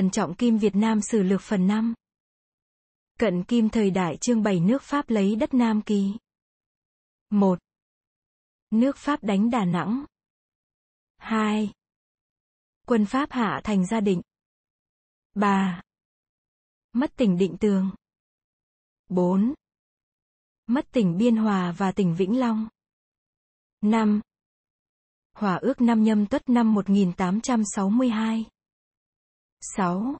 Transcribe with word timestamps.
Trần 0.00 0.10
Trọng 0.10 0.34
Kim 0.34 0.58
Việt 0.58 0.76
Nam 0.76 1.00
Sử 1.00 1.22
Lược 1.22 1.40
phần 1.40 1.66
5 1.66 1.94
Cận 3.18 3.44
Kim 3.44 3.68
thời 3.68 3.90
đại 3.90 4.16
chương 4.16 4.42
7 4.42 4.60
nước 4.60 4.82
Pháp 4.82 5.10
lấy 5.10 5.36
đất 5.36 5.54
Nam 5.54 5.82
Kỳ 5.82 6.14
1. 7.30 7.58
Nước 8.70 8.96
Pháp 8.96 9.24
đánh 9.24 9.50
Đà 9.50 9.64
Nẵng 9.64 10.04
2. 11.18 11.72
Quân 12.86 13.06
Pháp 13.06 13.32
hạ 13.32 13.60
thành 13.64 13.86
gia 13.86 14.00
định 14.00 14.20
3. 15.34 15.82
Mất 16.92 17.16
tỉnh 17.16 17.38
Định 17.38 17.56
Tường 17.60 17.90
4. 19.08 19.54
Mất 20.66 20.86
tỉnh 20.92 21.18
Biên 21.18 21.36
Hòa 21.36 21.74
và 21.78 21.92
tỉnh 21.92 22.14
Vĩnh 22.18 22.40
Long 22.40 22.68
5. 23.80 24.20
Hòa 25.32 25.56
ước 25.56 25.80
năm 25.80 26.04
nhâm 26.04 26.26
tuất 26.26 26.48
năm 26.48 26.74
1862 26.74 28.46
6. 29.60 30.16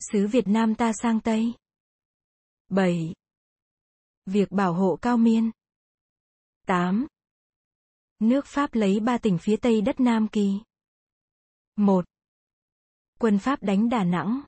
Sứ 0.00 0.26
Việt 0.26 0.48
Nam 0.48 0.74
ta 0.74 0.92
sang 0.92 1.20
Tây 1.20 1.54
7. 2.68 3.14
Việc 4.26 4.50
bảo 4.50 4.74
hộ 4.74 4.98
cao 5.02 5.16
miên 5.16 5.50
8. 6.66 7.06
Nước 8.18 8.46
Pháp 8.46 8.74
lấy 8.74 9.00
ba 9.00 9.18
tỉnh 9.18 9.38
phía 9.38 9.56
Tây 9.56 9.80
đất 9.80 10.00
Nam 10.00 10.28
Kỳ 10.28 10.60
1. 11.76 12.04
Quân 13.18 13.38
Pháp 13.38 13.62
đánh 13.62 13.88
Đà 13.88 14.04
Nẵng 14.04 14.40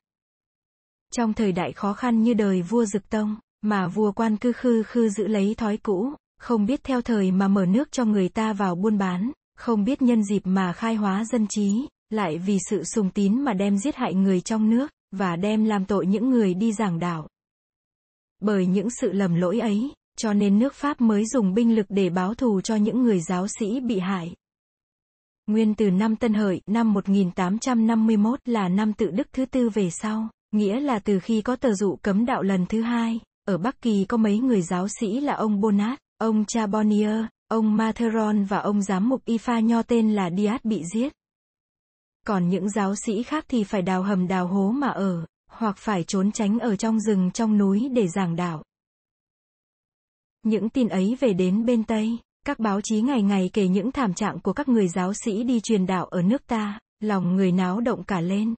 Trong 1.13 1.33
thời 1.35 1.53
đại 1.53 1.73
khó 1.73 1.93
khăn 1.93 2.23
như 2.23 2.35
đời 2.35 2.63
vua 2.63 2.85
Dực 2.85 3.09
Tông, 3.09 3.37
mà 3.61 3.89
vua 3.89 4.13
quan 4.13 4.37
cư 4.37 4.53
khư 4.53 4.83
khư 4.83 5.09
giữ 5.09 5.27
lấy 5.27 5.55
thói 5.55 5.77
cũ, 5.77 6.15
không 6.39 6.67
biết 6.67 6.85
theo 6.85 7.03
thời 7.03 7.31
mà 7.31 7.49
mở 7.49 7.67
nước 7.67 7.93
cho 7.93 8.05
người 8.05 8.29
ta 8.29 8.53
vào 8.53 8.75
buôn 8.75 8.99
bán, 8.99 9.33
không 9.57 9.85
biết 9.85 10.03
nhân 10.03 10.25
dịp 10.25 10.43
mà 10.45 10.73
khai 10.73 10.95
hóa 10.95 11.25
dân 11.25 11.47
trí, 11.51 11.89
lại 12.13 12.39
vì 12.39 12.59
sự 12.71 12.85
sùng 12.85 13.11
tín 13.11 13.41
mà 13.41 13.53
đem 13.53 13.79
giết 13.79 13.97
hại 13.97 14.15
người 14.15 14.41
trong 14.41 14.71
nước, 14.71 14.91
và 15.11 15.37
đem 15.37 15.65
làm 15.65 15.85
tội 15.85 16.07
những 16.07 16.31
người 16.31 16.55
đi 16.55 16.73
giảng 16.73 16.99
đạo. 16.99 17.29
Bởi 18.41 18.67
những 18.67 18.89
sự 19.01 19.13
lầm 19.13 19.35
lỗi 19.35 19.61
ấy, 19.61 19.93
cho 20.19 20.33
nên 20.33 20.59
nước 20.59 20.75
Pháp 20.75 21.01
mới 21.01 21.27
dùng 21.27 21.55
binh 21.55 21.77
lực 21.77 21.87
để 21.89 22.11
báo 22.11 22.35
thù 22.35 22.61
cho 22.61 22.77
những 22.77 23.03
người 23.03 23.21
giáo 23.21 23.47
sĩ 23.59 23.81
bị 23.81 23.99
hại. 23.99 24.35
Nguyên 25.47 25.75
từ 25.75 25.91
năm 25.91 26.17
Tân 26.17 26.35
Hợi, 26.35 26.61
năm 26.67 26.93
1851 26.93 28.41
là 28.45 28.69
năm 28.69 28.93
tự 28.93 29.11
đức 29.11 29.29
thứ 29.33 29.47
tư 29.47 29.69
về 29.69 29.91
sau, 29.91 30.29
nghĩa 30.53 30.81
là 30.81 30.99
từ 30.99 31.21
khi 31.21 31.43
có 31.43 31.57
tờ 31.57 31.75
dụ 31.75 31.97
cấm 32.03 32.27
đạo 32.27 32.43
lần 32.43 32.67
thứ 32.67 32.83
hai, 32.83 33.21
ở 33.45 33.59
Bắc 33.59 33.83
Kỳ 33.83 34.05
có 34.05 34.17
mấy 34.17 34.39
người 34.39 34.63
giáo 34.63 34.87
sĩ 35.01 35.21
là 35.21 35.35
ông 35.35 35.61
Bonat, 35.61 35.99
ông 36.19 36.45
Chabonier, 36.45 37.25
ông 37.49 37.77
Matheron 37.77 38.45
và 38.45 38.59
ông 38.59 38.83
giám 38.83 39.09
mục 39.09 39.23
Ifa 39.27 39.61
Nho 39.61 39.83
tên 39.83 40.13
là 40.13 40.29
Diaz 40.31 40.59
bị 40.65 40.83
giết. 40.95 41.13
Còn 42.27 42.49
những 42.49 42.71
giáo 42.71 42.95
sĩ 42.97 43.23
khác 43.23 43.45
thì 43.49 43.65
phải 43.65 43.83
đào 43.83 44.03
hầm 44.03 44.29
đào 44.29 44.47
hố 44.47 44.71
mà 44.71 44.89
ở, 44.89 45.27
hoặc 45.51 45.77
phải 45.79 46.05
trốn 46.05 46.33
tránh 46.33 46.59
ở 46.59 46.77
trong 46.77 47.01
rừng 47.01 47.31
trong 47.31 47.59
núi 47.59 47.89
để 47.93 48.09
giảng 48.09 48.37
đạo. 48.37 48.63
Những 50.43 50.69
tin 50.69 50.89
ấy 50.89 51.17
về 51.21 51.33
đến 51.33 51.65
bên 51.65 51.85
Tây, 51.85 52.19
các 52.47 52.59
báo 52.59 52.81
chí 52.81 53.01
ngày 53.01 53.23
ngày 53.23 53.51
kể 53.53 53.69
những 53.69 53.93
thảm 53.93 54.15
trạng 54.15 54.41
của 54.41 54.53
các 54.53 54.69
người 54.69 54.89
giáo 54.89 55.13
sĩ 55.15 55.45
đi 55.45 55.61
truyền 55.61 55.87
đạo 55.87 56.05
ở 56.05 56.23
nước 56.23 56.47
ta, 56.47 56.79
lòng 57.01 57.37
người 57.37 57.53
náo 57.53 57.81
động 57.81 58.05
cả 58.05 58.21
lên. 58.21 58.55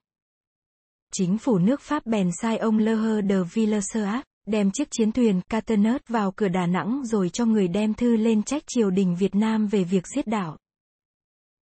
Chính 1.13 1.37
phủ 1.37 1.57
nước 1.57 1.81
Pháp 1.81 2.05
bèn 2.05 2.29
sai 2.41 2.57
ông 2.57 2.77
Leher 2.77 3.25
de 3.29 3.35
Villerseur, 3.53 4.21
đem 4.47 4.71
chiếc 4.71 4.87
chiến 4.91 5.11
thuyền 5.11 5.41
Caternet 5.49 6.07
vào 6.07 6.31
cửa 6.31 6.47
Đà 6.47 6.65
Nẵng 6.65 7.01
rồi 7.05 7.29
cho 7.29 7.45
người 7.45 7.67
đem 7.67 7.93
thư 7.93 8.15
lên 8.15 8.43
trách 8.43 8.63
triều 8.67 8.89
đình 8.89 9.15
Việt 9.15 9.35
Nam 9.35 9.67
về 9.67 9.83
việc 9.83 10.07
giết 10.15 10.27
đảo. 10.27 10.57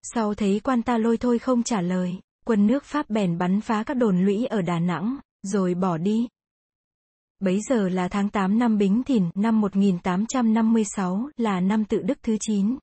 Sau 0.02 0.34
thấy 0.34 0.60
quan 0.64 0.82
ta 0.82 0.98
lôi 0.98 1.18
thôi 1.18 1.40
không 1.40 1.64
trả 1.64 1.82
lời, 1.82 2.20
quân 2.46 2.68
nước 2.68 2.84
Pháp 2.84 3.10
bèn 3.10 3.38
bắn 3.38 3.62
phá 3.62 3.84
các 3.84 3.98
đồn 3.98 4.26
lũy 4.26 4.46
ở 4.46 4.62
Đà 4.62 4.80
Nẵng, 4.80 5.18
rồi 5.44 5.74
bỏ 5.74 5.98
đi. 5.98 6.28
Bấy 7.40 7.62
giờ 7.70 7.90
là 7.90 8.08
tháng 8.08 8.30
8 8.30 8.60
năm 8.60 8.78
Bính 8.78 9.04
Thìn, 9.04 9.30
năm 9.36 9.62
1856, 9.62 11.30
là 11.38 11.60
năm 11.60 11.86
tự 11.86 12.02
đức 12.02 12.18
thứ 12.24 12.38
9. 12.40 12.78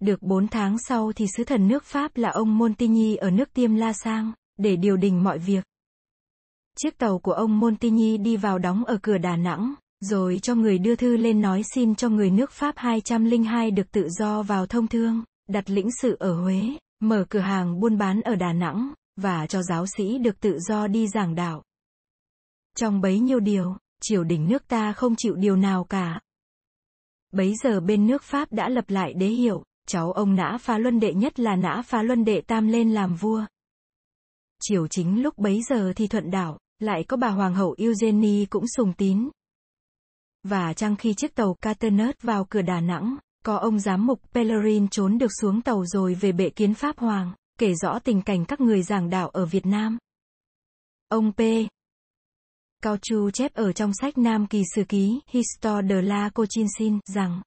Được 0.00 0.22
4 0.22 0.48
tháng 0.48 0.78
sau 0.78 1.12
thì 1.12 1.26
sứ 1.36 1.44
thần 1.44 1.68
nước 1.68 1.84
Pháp 1.84 2.16
là 2.16 2.30
ông 2.30 2.58
Montigny 2.58 3.16
ở 3.16 3.30
nước 3.30 3.52
Tiêm 3.52 3.74
La 3.74 3.92
Sang, 3.92 4.32
để 4.58 4.76
điều 4.76 4.96
đình 4.96 5.24
mọi 5.24 5.38
việc. 5.38 5.64
Chiếc 6.78 6.98
tàu 6.98 7.18
của 7.18 7.32
ông 7.32 7.60
Montigny 7.60 8.18
đi 8.18 8.36
vào 8.36 8.58
đóng 8.58 8.84
ở 8.84 8.98
cửa 9.02 9.18
Đà 9.18 9.36
Nẵng, 9.36 9.74
rồi 10.00 10.38
cho 10.42 10.54
người 10.54 10.78
đưa 10.78 10.96
thư 10.96 11.16
lên 11.16 11.40
nói 11.40 11.62
xin 11.74 11.94
cho 11.94 12.08
người 12.08 12.30
nước 12.30 12.50
Pháp 12.50 12.74
202 12.76 13.70
được 13.70 13.90
tự 13.92 14.08
do 14.08 14.42
vào 14.42 14.66
thông 14.66 14.86
thương, 14.86 15.22
đặt 15.48 15.70
lĩnh 15.70 15.88
sự 16.02 16.16
ở 16.20 16.34
Huế, 16.42 16.62
mở 17.00 17.24
cửa 17.28 17.40
hàng 17.40 17.80
buôn 17.80 17.98
bán 17.98 18.20
ở 18.20 18.34
Đà 18.34 18.52
Nẵng, 18.52 18.92
và 19.16 19.46
cho 19.46 19.62
giáo 19.62 19.86
sĩ 19.86 20.18
được 20.18 20.40
tự 20.40 20.58
do 20.58 20.86
đi 20.86 21.08
giảng 21.08 21.34
đạo. 21.34 21.62
Trong 22.76 23.00
bấy 23.00 23.18
nhiêu 23.20 23.40
điều, 23.40 23.76
triều 24.00 24.24
đình 24.24 24.48
nước 24.48 24.68
ta 24.68 24.92
không 24.92 25.14
chịu 25.16 25.34
điều 25.34 25.56
nào 25.56 25.84
cả. 25.84 26.20
Bấy 27.32 27.54
giờ 27.62 27.80
bên 27.80 28.06
nước 28.06 28.22
Pháp 28.22 28.52
đã 28.52 28.68
lập 28.68 28.84
lại 28.88 29.14
đế 29.14 29.26
hiệu, 29.26 29.64
cháu 29.86 30.12
ông 30.12 30.34
nã 30.34 30.58
phá 30.60 30.78
luân 30.78 31.00
đệ 31.00 31.14
nhất 31.14 31.40
là 31.40 31.56
nã 31.56 31.82
phá 31.86 32.02
luân 32.02 32.24
đệ 32.24 32.40
tam 32.40 32.68
lên 32.68 32.92
làm 32.92 33.14
vua. 33.14 33.44
Triều 34.62 34.86
chính 34.86 35.22
lúc 35.22 35.38
bấy 35.38 35.62
giờ 35.68 35.92
thì 35.96 36.06
thuận 36.06 36.30
đảo, 36.30 36.58
lại 36.78 37.04
có 37.04 37.16
bà 37.16 37.28
hoàng 37.28 37.54
hậu 37.54 37.74
Eugenie 37.78 38.44
cũng 38.50 38.64
sùng 38.76 38.92
tín. 38.92 39.28
Và 40.42 40.72
chăng 40.72 40.96
khi 40.96 41.14
chiếc 41.14 41.34
tàu 41.34 41.54
Caternet 41.54 42.22
vào 42.22 42.44
cửa 42.44 42.62
Đà 42.62 42.80
Nẵng, 42.80 43.16
có 43.46 43.56
ông 43.56 43.78
giám 43.78 44.06
mục 44.06 44.20
Pellerin 44.34 44.88
trốn 44.88 45.18
được 45.18 45.30
xuống 45.40 45.60
tàu 45.60 45.84
rồi 45.86 46.14
về 46.14 46.32
bệ 46.32 46.50
kiến 46.50 46.74
Pháp 46.74 46.98
Hoàng, 46.98 47.32
kể 47.58 47.74
rõ 47.74 47.98
tình 47.98 48.22
cảnh 48.22 48.44
các 48.44 48.60
người 48.60 48.82
giảng 48.82 49.10
đạo 49.10 49.28
ở 49.28 49.46
Việt 49.46 49.66
Nam. 49.66 49.98
Ông 51.08 51.32
P. 51.32 51.40
Cao 52.82 52.96
Chu 53.02 53.30
chép 53.30 53.54
ở 53.54 53.72
trong 53.72 53.92
sách 53.94 54.18
Nam 54.18 54.46
Kỳ 54.46 54.62
Sử 54.74 54.84
Ký, 54.84 55.20
Histoire 55.26 55.88
de 55.88 56.02
la 56.02 56.30
Cochinchine, 56.34 56.98
rằng 57.14 57.42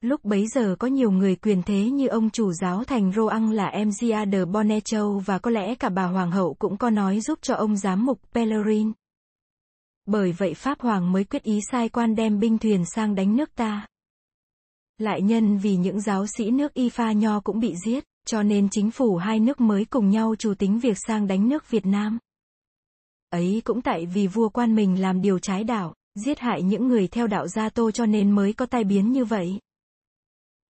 Lúc 0.00 0.24
bấy 0.24 0.46
giờ 0.54 0.76
có 0.78 0.88
nhiều 0.88 1.10
người 1.10 1.36
quyền 1.36 1.62
thế 1.62 1.90
như 1.90 2.06
ông 2.06 2.30
chủ 2.30 2.52
giáo 2.52 2.84
thành 2.84 3.12
Roang 3.12 3.50
là 3.50 3.72
Mgia 3.84 4.26
de 4.32 4.44
Bonnechow 4.44 5.18
và 5.18 5.38
có 5.38 5.50
lẽ 5.50 5.74
cả 5.74 5.88
bà 5.88 6.06
hoàng 6.06 6.30
hậu 6.30 6.54
cũng 6.54 6.76
có 6.76 6.90
nói 6.90 7.20
giúp 7.20 7.38
cho 7.42 7.54
ông 7.54 7.76
giám 7.76 8.06
mục 8.06 8.20
Pellerin. 8.34 8.92
Bởi 10.06 10.32
vậy 10.32 10.54
Pháp 10.54 10.80
Hoàng 10.80 11.12
mới 11.12 11.24
quyết 11.24 11.42
ý 11.42 11.60
sai 11.70 11.88
quan 11.88 12.14
đem 12.14 12.40
binh 12.40 12.58
thuyền 12.58 12.84
sang 12.94 13.14
đánh 13.14 13.36
nước 13.36 13.54
ta. 13.54 13.86
Lại 14.98 15.22
nhân 15.22 15.58
vì 15.58 15.76
những 15.76 16.00
giáo 16.00 16.26
sĩ 16.26 16.50
nước 16.50 16.74
Y 16.74 16.88
Pha 16.88 17.12
Nho 17.12 17.40
cũng 17.40 17.60
bị 17.60 17.74
giết, 17.86 18.04
cho 18.26 18.42
nên 18.42 18.68
chính 18.70 18.90
phủ 18.90 19.16
hai 19.16 19.40
nước 19.40 19.60
mới 19.60 19.84
cùng 19.84 20.10
nhau 20.10 20.34
chủ 20.38 20.54
tính 20.54 20.78
việc 20.78 20.96
sang 21.06 21.26
đánh 21.26 21.48
nước 21.48 21.70
Việt 21.70 21.86
Nam. 21.86 22.18
Ấy 23.30 23.62
cũng 23.64 23.82
tại 23.82 24.06
vì 24.06 24.26
vua 24.26 24.48
quan 24.48 24.74
mình 24.74 25.00
làm 25.00 25.22
điều 25.22 25.38
trái 25.38 25.64
đạo, 25.64 25.94
giết 26.24 26.38
hại 26.38 26.62
những 26.62 26.88
người 26.88 27.08
theo 27.08 27.26
đạo 27.26 27.48
gia 27.48 27.68
tô 27.68 27.90
cho 27.90 28.06
nên 28.06 28.30
mới 28.30 28.52
có 28.52 28.66
tai 28.66 28.84
biến 28.84 29.12
như 29.12 29.24
vậy. 29.24 29.58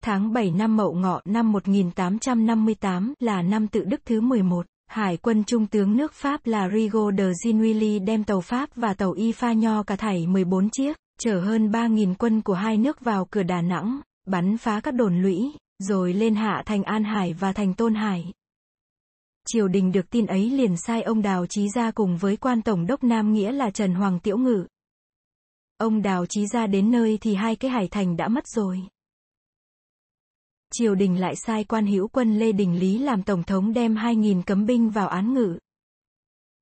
Tháng 0.04 0.32
7 0.32 0.50
năm 0.50 0.76
Mậu 0.76 0.92
Ngọ 0.92 1.20
năm 1.24 1.52
1858 1.52 3.14
là 3.18 3.42
năm 3.42 3.68
tự 3.68 3.84
đức 3.84 4.00
thứ 4.04 4.20
11, 4.20 4.66
Hải 4.86 5.16
quân 5.16 5.44
trung 5.44 5.66
tướng 5.66 5.96
nước 5.96 6.12
Pháp 6.12 6.46
là 6.46 6.68
Rigaud 6.68 7.14
de 7.18 7.32
Ginuili 7.44 7.98
đem 7.98 8.24
tàu 8.24 8.40
Pháp 8.40 8.70
và 8.76 8.94
tàu 8.94 9.12
Y 9.12 9.32
Pha 9.32 9.52
Nho 9.52 9.82
cả 9.82 9.96
thảy 9.96 10.26
14 10.26 10.70
chiếc, 10.70 10.96
chở 11.20 11.40
hơn 11.40 11.70
3.000 11.70 12.14
quân 12.18 12.42
của 12.42 12.54
hai 12.54 12.76
nước 12.76 13.00
vào 13.00 13.24
cửa 13.30 13.42
Đà 13.42 13.62
Nẵng, 13.62 14.00
bắn 14.26 14.58
phá 14.58 14.80
các 14.80 14.94
đồn 14.94 15.22
lũy, 15.22 15.52
rồi 15.78 16.12
lên 16.12 16.34
hạ 16.34 16.62
thành 16.66 16.82
An 16.82 17.04
Hải 17.04 17.32
và 17.32 17.52
thành 17.52 17.74
Tôn 17.74 17.94
Hải. 17.94 18.32
Triều 19.46 19.68
đình 19.68 19.92
được 19.92 20.10
tin 20.10 20.26
ấy 20.26 20.50
liền 20.50 20.76
sai 20.76 21.02
ông 21.02 21.22
Đào 21.22 21.46
Chí 21.46 21.68
ra 21.74 21.90
cùng 21.90 22.16
với 22.16 22.36
quan 22.36 22.62
tổng 22.62 22.86
đốc 22.86 23.04
Nam 23.04 23.32
Nghĩa 23.32 23.52
là 23.52 23.70
Trần 23.70 23.94
Hoàng 23.94 24.20
Tiễu 24.20 24.38
Ngự. 24.38 24.66
Ông 25.78 26.02
Đào 26.02 26.26
Chí 26.26 26.46
ra 26.46 26.66
đến 26.66 26.90
nơi 26.90 27.18
thì 27.20 27.34
hai 27.34 27.56
cái 27.56 27.70
hải 27.70 27.88
thành 27.88 28.16
đã 28.16 28.28
mất 28.28 28.46
rồi. 28.46 28.80
Triều 30.72 30.94
đình 30.94 31.20
lại 31.20 31.36
sai 31.36 31.64
quan 31.64 31.86
hữu 31.86 32.08
quân 32.08 32.38
Lê 32.38 32.52
Đình 32.52 32.78
Lý 32.78 32.98
làm 32.98 33.22
tổng 33.22 33.42
thống 33.42 33.72
đem 33.72 33.94
2.000 33.94 34.42
cấm 34.42 34.66
binh 34.66 34.90
vào 34.90 35.08
án 35.08 35.34
ngự. 35.34 35.58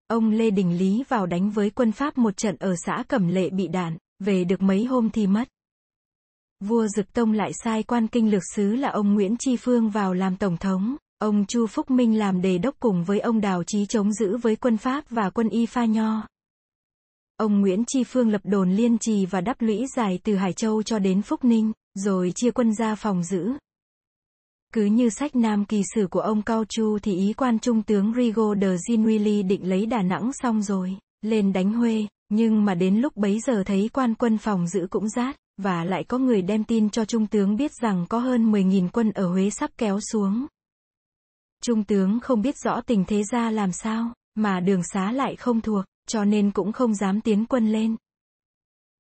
Ông 0.06 0.30
Lê 0.30 0.50
Đình 0.50 0.78
Lý 0.78 1.04
vào 1.08 1.26
đánh 1.26 1.50
với 1.50 1.70
quân 1.70 1.92
Pháp 1.92 2.18
một 2.18 2.36
trận 2.36 2.56
ở 2.56 2.74
xã 2.76 3.04
Cẩm 3.08 3.28
Lệ 3.28 3.50
bị 3.50 3.68
đạn, 3.68 3.96
về 4.18 4.44
được 4.44 4.62
mấy 4.62 4.84
hôm 4.84 5.10
thì 5.10 5.26
mất. 5.26 5.48
Vua 6.60 6.86
Dực 6.86 7.12
Tông 7.12 7.32
lại 7.32 7.50
sai 7.64 7.82
quan 7.82 8.08
kinh 8.08 8.30
lược 8.30 8.42
sứ 8.54 8.74
là 8.74 8.88
ông 8.88 9.14
Nguyễn 9.14 9.36
Tri 9.38 9.56
Phương 9.56 9.90
vào 9.90 10.14
làm 10.14 10.36
tổng 10.36 10.56
thống, 10.56 10.96
ông 11.18 11.46
Chu 11.46 11.66
Phúc 11.66 11.90
Minh 11.90 12.18
làm 12.18 12.42
đề 12.42 12.58
đốc 12.58 12.74
cùng 12.80 13.04
với 13.04 13.20
ông 13.20 13.40
Đào 13.40 13.62
Chí 13.66 13.86
chống 13.86 14.12
giữ 14.12 14.36
với 14.36 14.56
quân 14.56 14.76
Pháp 14.76 15.04
và 15.10 15.30
quân 15.30 15.48
Y 15.48 15.66
Pha 15.66 15.84
Nho. 15.84 16.26
Ông 17.36 17.60
Nguyễn 17.60 17.84
Tri 17.86 18.04
Phương 18.04 18.28
lập 18.28 18.40
đồn 18.44 18.70
liên 18.70 18.98
trì 18.98 19.26
và 19.26 19.40
đắp 19.40 19.62
lũy 19.62 19.86
dài 19.96 20.18
từ 20.24 20.36
Hải 20.36 20.52
Châu 20.52 20.82
cho 20.82 20.98
đến 20.98 21.22
Phúc 21.22 21.44
Ninh, 21.44 21.72
rồi 21.94 22.32
chia 22.34 22.50
quân 22.50 22.74
ra 22.74 22.94
phòng 22.94 23.24
giữ. 23.24 23.52
Cứ 24.72 24.84
như 24.84 25.08
sách 25.08 25.36
Nam 25.36 25.64
kỳ 25.64 25.82
sử 25.94 26.06
của 26.10 26.20
ông 26.20 26.42
Cao 26.42 26.64
Chu 26.68 26.98
thì 27.02 27.14
ý 27.14 27.32
quan 27.32 27.58
trung 27.58 27.82
tướng 27.82 28.12
Rigaud 28.14 28.58
de 28.60 28.76
Ginwilly 28.88 29.46
định 29.46 29.68
lấy 29.68 29.86
Đà 29.86 30.02
Nẵng 30.02 30.30
xong 30.32 30.62
rồi, 30.62 30.96
lên 31.22 31.52
đánh 31.52 31.72
Huê, 31.72 32.06
nhưng 32.28 32.64
mà 32.64 32.74
đến 32.74 32.96
lúc 32.96 33.16
bấy 33.16 33.40
giờ 33.40 33.62
thấy 33.66 33.90
quan 33.92 34.14
quân 34.14 34.38
phòng 34.38 34.66
giữ 34.68 34.86
cũng 34.90 35.08
rát, 35.08 35.36
và 35.62 35.84
lại 35.84 36.04
có 36.04 36.18
người 36.18 36.42
đem 36.42 36.64
tin 36.64 36.90
cho 36.90 37.04
trung 37.04 37.26
tướng 37.26 37.56
biết 37.56 37.70
rằng 37.82 38.06
có 38.08 38.18
hơn 38.18 38.52
10.000 38.52 38.88
quân 38.92 39.12
ở 39.12 39.28
Huế 39.28 39.50
sắp 39.50 39.70
kéo 39.78 40.00
xuống. 40.12 40.46
Trung 41.62 41.84
tướng 41.84 42.20
không 42.20 42.42
biết 42.42 42.54
rõ 42.64 42.80
tình 42.80 43.04
thế 43.06 43.22
ra 43.32 43.50
làm 43.50 43.72
sao, 43.72 44.12
mà 44.34 44.60
đường 44.60 44.82
xá 44.92 45.12
lại 45.12 45.36
không 45.36 45.60
thuộc, 45.60 45.84
cho 46.08 46.24
nên 46.24 46.50
cũng 46.50 46.72
không 46.72 46.94
dám 46.94 47.20
tiến 47.20 47.46
quân 47.46 47.72
lên. 47.72 47.96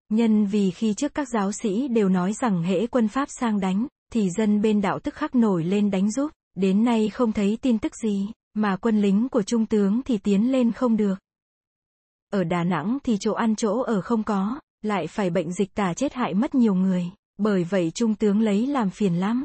Nhân 0.08 0.46
vì 0.46 0.70
khi 0.70 0.94
trước 0.94 1.14
các 1.14 1.28
giáo 1.28 1.52
sĩ 1.52 1.88
đều 1.88 2.08
nói 2.08 2.32
rằng 2.32 2.62
hễ 2.62 2.86
quân 2.86 3.08
Pháp 3.08 3.28
sang 3.40 3.60
đánh, 3.60 3.86
thì 4.12 4.30
dân 4.30 4.62
bên 4.62 4.80
đạo 4.80 4.98
tức 4.98 5.14
khắc 5.14 5.34
nổi 5.34 5.64
lên 5.64 5.90
đánh 5.90 6.10
giúp, 6.10 6.30
đến 6.54 6.84
nay 6.84 7.08
không 7.08 7.32
thấy 7.32 7.58
tin 7.62 7.78
tức 7.78 7.92
gì, 8.02 8.26
mà 8.54 8.76
quân 8.76 9.00
lính 9.00 9.28
của 9.28 9.42
trung 9.42 9.66
tướng 9.66 10.02
thì 10.02 10.18
tiến 10.18 10.52
lên 10.52 10.72
không 10.72 10.96
được. 10.96 11.14
Ở 12.32 12.44
Đà 12.44 12.64
Nẵng 12.64 12.98
thì 13.04 13.16
chỗ 13.20 13.32
ăn 13.32 13.56
chỗ 13.56 13.82
ở 13.82 14.00
không 14.00 14.22
có, 14.22 14.60
lại 14.82 15.06
phải 15.06 15.30
bệnh 15.30 15.52
dịch 15.52 15.74
tả 15.74 15.94
chết 15.94 16.14
hại 16.14 16.34
mất 16.34 16.54
nhiều 16.54 16.74
người, 16.74 17.10
bởi 17.38 17.64
vậy 17.64 17.90
trung 17.94 18.14
tướng 18.14 18.40
lấy 18.40 18.66
làm 18.66 18.90
phiền 18.90 19.14
lắm. 19.14 19.44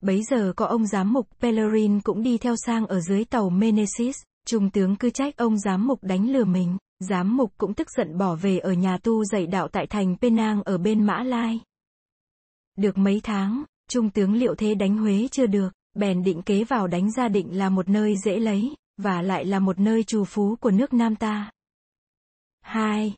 Bấy 0.00 0.22
giờ 0.30 0.52
có 0.56 0.66
ông 0.66 0.86
giám 0.86 1.12
mục 1.12 1.28
Pellerin 1.40 2.00
cũng 2.00 2.22
đi 2.22 2.38
theo 2.38 2.54
sang 2.66 2.86
ở 2.86 3.00
dưới 3.00 3.24
tàu 3.24 3.50
Menesis, 3.50 4.16
trung 4.46 4.70
tướng 4.70 4.96
cứ 4.96 5.10
trách 5.10 5.36
ông 5.36 5.58
giám 5.58 5.86
mục 5.86 5.98
đánh 6.02 6.30
lừa 6.30 6.44
mình, 6.44 6.76
giám 7.00 7.36
mục 7.36 7.52
cũng 7.58 7.74
tức 7.74 7.88
giận 7.96 8.18
bỏ 8.18 8.34
về 8.34 8.58
ở 8.58 8.72
nhà 8.72 8.98
tu 8.98 9.24
dạy 9.24 9.46
đạo 9.46 9.68
tại 9.68 9.86
thành 9.86 10.16
Penang 10.20 10.62
ở 10.62 10.78
bên 10.78 11.06
Mã 11.06 11.22
Lai. 11.22 11.60
Được 12.76 12.98
mấy 12.98 13.20
tháng, 13.22 13.64
trung 13.88 14.10
tướng 14.10 14.34
liệu 14.34 14.54
thế 14.54 14.74
đánh 14.74 14.96
Huế 14.96 15.28
chưa 15.30 15.46
được, 15.46 15.68
bèn 15.94 16.22
định 16.22 16.42
kế 16.42 16.64
vào 16.64 16.86
đánh 16.86 17.12
gia 17.12 17.28
định 17.28 17.58
là 17.58 17.68
một 17.68 17.88
nơi 17.88 18.14
dễ 18.24 18.38
lấy, 18.38 18.74
và 18.96 19.22
lại 19.22 19.44
là 19.44 19.58
một 19.58 19.78
nơi 19.78 20.04
trù 20.04 20.24
phú 20.24 20.56
của 20.60 20.70
nước 20.70 20.92
Nam 20.92 21.16
ta. 21.16 21.50
2. 22.60 23.14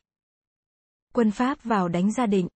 Quân 1.15 1.31
Pháp 1.31 1.63
vào 1.63 1.87
đánh 1.87 2.11
gia 2.11 2.25
định. 2.25 2.47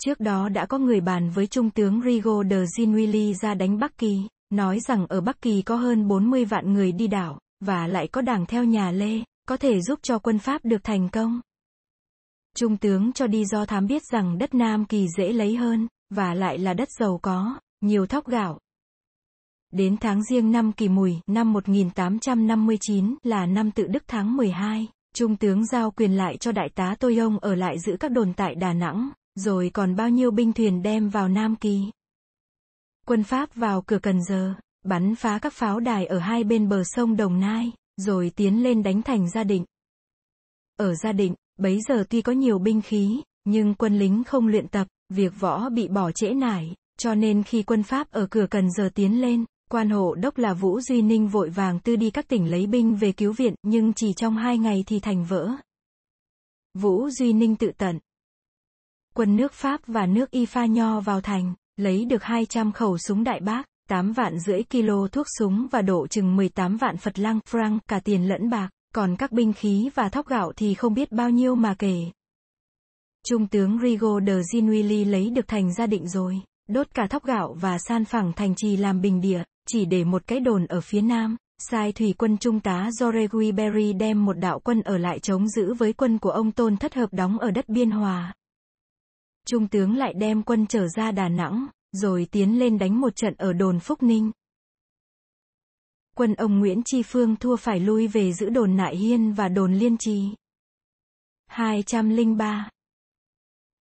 Trước 0.00 0.20
đó 0.20 0.48
đã 0.48 0.66
có 0.66 0.78
người 0.78 1.00
bàn 1.00 1.30
với 1.30 1.46
Trung 1.46 1.70
tướng 1.70 2.02
Rigo 2.02 2.42
de 2.50 2.56
Ginwili 2.56 3.34
ra 3.34 3.54
đánh 3.54 3.78
Bắc 3.78 3.98
Kỳ, 3.98 4.28
nói 4.50 4.80
rằng 4.80 5.06
ở 5.06 5.20
Bắc 5.20 5.42
Kỳ 5.42 5.62
có 5.62 5.76
hơn 5.76 6.08
40 6.08 6.44
vạn 6.44 6.72
người 6.72 6.92
đi 6.92 7.06
đảo, 7.06 7.38
và 7.60 7.86
lại 7.86 8.08
có 8.08 8.20
đảng 8.20 8.46
theo 8.46 8.64
nhà 8.64 8.90
Lê, 8.90 9.20
có 9.48 9.56
thể 9.56 9.80
giúp 9.80 9.98
cho 10.02 10.18
quân 10.18 10.38
Pháp 10.38 10.64
được 10.64 10.84
thành 10.84 11.08
công. 11.08 11.40
Trung 12.56 12.76
tướng 12.76 13.12
cho 13.12 13.26
đi 13.26 13.44
do 13.44 13.64
thám 13.64 13.86
biết 13.86 14.02
rằng 14.12 14.38
đất 14.38 14.54
Nam 14.54 14.84
Kỳ 14.84 15.06
dễ 15.16 15.32
lấy 15.32 15.56
hơn, 15.56 15.88
và 16.10 16.34
lại 16.34 16.58
là 16.58 16.74
đất 16.74 16.88
giàu 17.00 17.18
có, 17.22 17.58
nhiều 17.80 18.06
thóc 18.06 18.26
gạo. 18.26 18.58
Đến 19.72 19.96
tháng 20.00 20.22
riêng 20.24 20.52
năm 20.52 20.72
Kỳ 20.72 20.88
Mùi, 20.88 21.16
năm 21.26 21.52
1859 21.52 23.16
là 23.22 23.46
năm 23.46 23.70
tự 23.70 23.86
Đức 23.86 24.02
tháng 24.06 24.36
12, 24.36 24.88
Trung 25.14 25.36
tướng 25.36 25.66
giao 25.66 25.90
quyền 25.90 26.16
lại 26.16 26.36
cho 26.36 26.52
đại 26.52 26.68
tá 26.74 26.94
Tô 27.00 27.10
Yông 27.18 27.38
ở 27.38 27.54
lại 27.54 27.78
giữ 27.78 27.96
các 28.00 28.12
đồn 28.12 28.32
tại 28.32 28.54
Đà 28.54 28.72
Nẵng, 28.72 29.10
rồi 29.34 29.70
còn 29.74 29.96
bao 29.96 30.08
nhiêu 30.08 30.30
binh 30.30 30.52
thuyền 30.52 30.82
đem 30.82 31.08
vào 31.08 31.28
Nam 31.28 31.56
Kỳ. 31.56 31.80
Quân 33.06 33.24
Pháp 33.24 33.54
vào 33.54 33.82
cửa 33.82 33.98
Cần 33.98 34.22
Giờ, 34.24 34.54
bắn 34.84 35.14
phá 35.14 35.38
các 35.38 35.52
pháo 35.52 35.80
đài 35.80 36.06
ở 36.06 36.18
hai 36.18 36.44
bên 36.44 36.68
bờ 36.68 36.82
sông 36.84 37.16
Đồng 37.16 37.40
Nai, 37.40 37.72
rồi 37.96 38.32
tiến 38.36 38.62
lên 38.62 38.82
đánh 38.82 39.02
thành 39.02 39.30
Gia 39.30 39.44
Định. 39.44 39.64
Ở 40.76 40.94
Gia 40.94 41.12
Định, 41.12 41.34
bấy 41.58 41.80
giờ 41.88 42.04
tuy 42.08 42.22
có 42.22 42.32
nhiều 42.32 42.58
binh 42.58 42.82
khí, 42.82 43.22
nhưng 43.44 43.74
quân 43.74 43.98
lính 43.98 44.24
không 44.24 44.46
luyện 44.46 44.68
tập, 44.68 44.86
việc 45.08 45.32
võ 45.40 45.68
bị 45.68 45.88
bỏ 45.88 46.12
trễ 46.12 46.34
nải, 46.34 46.74
cho 46.98 47.14
nên 47.14 47.42
khi 47.42 47.62
quân 47.62 47.82
Pháp 47.82 48.10
ở 48.10 48.26
cửa 48.30 48.46
Cần 48.50 48.70
Giờ 48.70 48.90
tiến 48.94 49.20
lên, 49.20 49.44
Quan 49.72 49.90
hộ 49.90 50.14
đốc 50.14 50.38
là 50.38 50.54
Vũ 50.54 50.80
Duy 50.80 51.02
Ninh 51.02 51.28
vội 51.28 51.50
vàng 51.50 51.78
tư 51.78 51.96
đi 51.96 52.10
các 52.10 52.28
tỉnh 52.28 52.50
lấy 52.50 52.66
binh 52.66 52.94
về 52.94 53.12
cứu 53.12 53.32
viện, 53.32 53.54
nhưng 53.62 53.92
chỉ 53.92 54.12
trong 54.12 54.36
hai 54.36 54.58
ngày 54.58 54.84
thì 54.86 55.00
thành 55.00 55.24
vỡ. 55.24 55.50
Vũ 56.74 57.10
Duy 57.10 57.32
Ninh 57.32 57.56
tự 57.56 57.70
tận. 57.78 57.98
Quân 59.14 59.36
nước 59.36 59.52
Pháp 59.52 59.80
và 59.86 60.06
nước 60.06 60.30
Y 60.30 60.46
pha 60.46 60.66
nho 60.66 61.00
vào 61.00 61.20
thành, 61.20 61.54
lấy 61.76 62.04
được 62.04 62.22
200 62.22 62.72
khẩu 62.72 62.98
súng 62.98 63.24
đại 63.24 63.40
bác, 63.40 63.62
8 63.88 64.12
vạn 64.12 64.38
rưỡi 64.38 64.62
kilo 64.62 65.08
thuốc 65.12 65.26
súng 65.38 65.66
và 65.70 65.82
độ 65.82 66.06
chừng 66.06 66.36
18 66.36 66.76
vạn 66.76 66.96
Phật 66.96 67.18
lăng, 67.18 67.38
franc, 67.50 67.78
cả 67.88 68.00
tiền 68.00 68.28
lẫn 68.28 68.50
bạc, 68.50 68.70
còn 68.94 69.16
các 69.16 69.32
binh 69.32 69.52
khí 69.52 69.90
và 69.94 70.08
thóc 70.08 70.26
gạo 70.26 70.52
thì 70.56 70.74
không 70.74 70.94
biết 70.94 71.12
bao 71.12 71.30
nhiêu 71.30 71.54
mà 71.54 71.74
kể. 71.78 71.96
Trung 73.26 73.46
tướng 73.46 73.78
Rigo 73.82 74.20
de 74.26 74.42
Ginuili 74.52 75.04
lấy 75.04 75.30
được 75.30 75.48
thành 75.48 75.74
gia 75.74 75.86
định 75.86 76.08
rồi, 76.08 76.40
đốt 76.68 76.94
cả 76.94 77.06
thóc 77.10 77.24
gạo 77.24 77.56
và 77.60 77.78
san 77.78 78.04
phẳng 78.04 78.32
thành 78.32 78.54
trì 78.56 78.76
làm 78.76 79.00
bình 79.00 79.20
địa 79.20 79.42
chỉ 79.68 79.84
để 79.84 80.04
một 80.04 80.22
cái 80.26 80.40
đồn 80.40 80.66
ở 80.66 80.80
phía 80.80 81.00
nam, 81.00 81.36
sai 81.58 81.92
thủy 81.92 82.14
quân 82.18 82.38
trung 82.38 82.60
tá 82.60 82.88
Joregui 83.00 83.54
Berry 83.54 83.92
đem 83.92 84.24
một 84.24 84.32
đạo 84.32 84.60
quân 84.60 84.82
ở 84.82 84.98
lại 84.98 85.18
chống 85.18 85.48
giữ 85.48 85.74
với 85.74 85.92
quân 85.92 86.18
của 86.18 86.30
ông 86.30 86.52
Tôn 86.52 86.76
thất 86.76 86.94
hợp 86.94 87.12
đóng 87.12 87.38
ở 87.38 87.50
đất 87.50 87.68
Biên 87.68 87.90
Hòa. 87.90 88.34
Trung 89.46 89.68
tướng 89.68 89.96
lại 89.96 90.12
đem 90.16 90.42
quân 90.42 90.66
trở 90.66 90.88
ra 90.88 91.10
Đà 91.10 91.28
Nẵng, 91.28 91.66
rồi 91.92 92.26
tiến 92.30 92.58
lên 92.58 92.78
đánh 92.78 93.00
một 93.00 93.16
trận 93.16 93.34
ở 93.38 93.52
đồn 93.52 93.80
Phúc 93.80 94.02
Ninh. 94.02 94.30
Quân 96.16 96.34
ông 96.34 96.58
Nguyễn 96.58 96.82
Tri 96.84 97.02
Phương 97.02 97.36
thua 97.36 97.56
phải 97.56 97.80
lui 97.80 98.06
về 98.06 98.32
giữ 98.32 98.48
đồn 98.48 98.76
Nại 98.76 98.96
Hiên 98.96 99.32
và 99.32 99.48
đồn 99.48 99.74
Liên 99.74 99.96
Trì. 99.98 100.28
203 101.46 102.70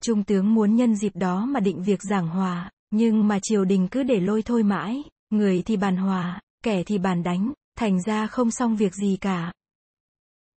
Trung 0.03 0.23
tướng 0.23 0.53
muốn 0.53 0.75
nhân 0.75 0.95
dịp 0.95 1.15
đó 1.15 1.45
mà 1.45 1.59
định 1.59 1.83
việc 1.83 1.99
giảng 2.03 2.27
hòa, 2.27 2.71
nhưng 2.91 3.27
mà 3.27 3.39
triều 3.41 3.65
đình 3.65 3.87
cứ 3.91 4.03
để 4.03 4.19
lôi 4.19 4.41
thôi 4.41 4.63
mãi, 4.63 5.03
Người 5.31 5.61
thì 5.65 5.77
bàn 5.77 5.97
hòa, 5.97 6.39
kẻ 6.63 6.83
thì 6.83 6.97
bàn 6.97 7.23
đánh, 7.23 7.53
thành 7.77 8.01
ra 8.01 8.27
không 8.27 8.51
xong 8.51 8.75
việc 8.75 8.95
gì 8.95 9.17
cả. 9.21 9.53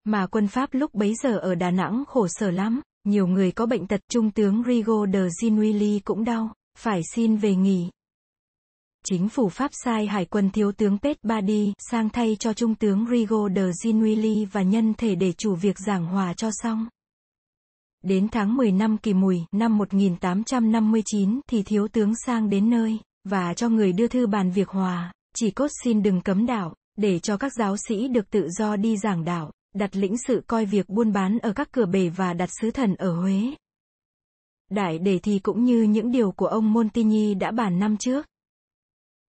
Mà 0.05 0.27
quân 0.27 0.49
Pháp 0.49 0.69
lúc 0.73 0.95
bấy 0.95 1.15
giờ 1.15 1.39
ở 1.39 1.55
Đà 1.55 1.71
Nẵng 1.71 2.05
khổ 2.09 2.27
sở 2.29 2.51
lắm, 2.51 2.81
nhiều 3.05 3.27
người 3.27 3.53
có 3.53 3.67
bệnh 3.67 3.87
tật 3.87 4.01
trung 4.09 4.31
tướng 4.31 4.63
Rigo 4.67 5.07
de 5.13 5.29
Ginuili 5.43 6.01
cũng 6.05 6.25
đau, 6.25 6.55
phải 6.79 7.01
xin 7.15 7.37
về 7.37 7.55
nghỉ. 7.55 7.91
Chính 9.05 9.29
phủ 9.29 9.49
Pháp 9.49 9.71
sai 9.85 10.07
hải 10.07 10.25
quân 10.25 10.51
thiếu 10.51 10.73
tướng 10.73 10.99
Pet 10.99 11.17
Badi 11.23 11.73
sang 11.79 12.09
thay 12.11 12.37
cho 12.39 12.53
trung 12.53 12.75
tướng 12.75 13.07
Rigo 13.11 13.49
de 13.57 13.73
Ginuili 13.83 14.45
và 14.45 14.63
nhân 14.63 14.95
thể 14.99 15.15
để 15.15 15.33
chủ 15.33 15.55
việc 15.55 15.79
giảng 15.79 16.07
hòa 16.07 16.35
cho 16.35 16.51
xong. 16.53 16.87
Đến 18.03 18.29
tháng 18.29 18.57
10 18.57 18.73
năm 18.73 18.99
Kỳ 18.99 19.15
Mùi, 19.15 19.45
năm 19.53 19.79
1859 19.79 21.41
thì 21.49 21.63
thiếu 21.63 21.89
tướng 21.89 22.13
sang 22.27 22.51
đến 22.51 22.71
nơi 22.71 22.99
và 23.25 23.55
cho 23.55 23.69
người 23.69 23.93
đưa 23.93 24.09
thư 24.09 24.27
bàn 24.27 24.51
việc 24.51 24.69
hòa, 24.69 25.13
chỉ 25.35 25.51
cốt 25.51 25.69
xin 25.85 26.03
đừng 26.03 26.21
cấm 26.21 26.47
đạo, 26.47 26.75
để 26.97 27.19
cho 27.19 27.37
các 27.37 27.53
giáo 27.59 27.77
sĩ 27.89 28.09
được 28.09 28.31
tự 28.31 28.49
do 28.59 28.77
đi 28.77 28.97
giảng 28.97 29.25
đạo, 29.25 29.51
đặt 29.75 29.97
lĩnh 29.97 30.15
sự 30.27 30.43
coi 30.47 30.65
việc 30.65 30.89
buôn 30.89 31.13
bán 31.13 31.39
ở 31.39 31.53
các 31.53 31.69
cửa 31.73 31.87
bể 31.87 32.09
và 32.09 32.33
đặt 32.33 32.51
sứ 32.61 32.71
thần 32.71 32.95
ở 32.95 33.21
Huế. 33.21 33.41
Đại 34.71 34.99
đề 34.99 35.19
thì 35.19 35.39
cũng 35.39 35.65
như 35.65 35.83
những 35.83 36.13
điều 36.13 36.33
của 36.33 36.47
ông 36.47 36.73
Montigny 36.73 37.35
đã 37.35 37.51
bàn 37.51 37.79
năm 37.79 37.97
trước. 37.97 38.27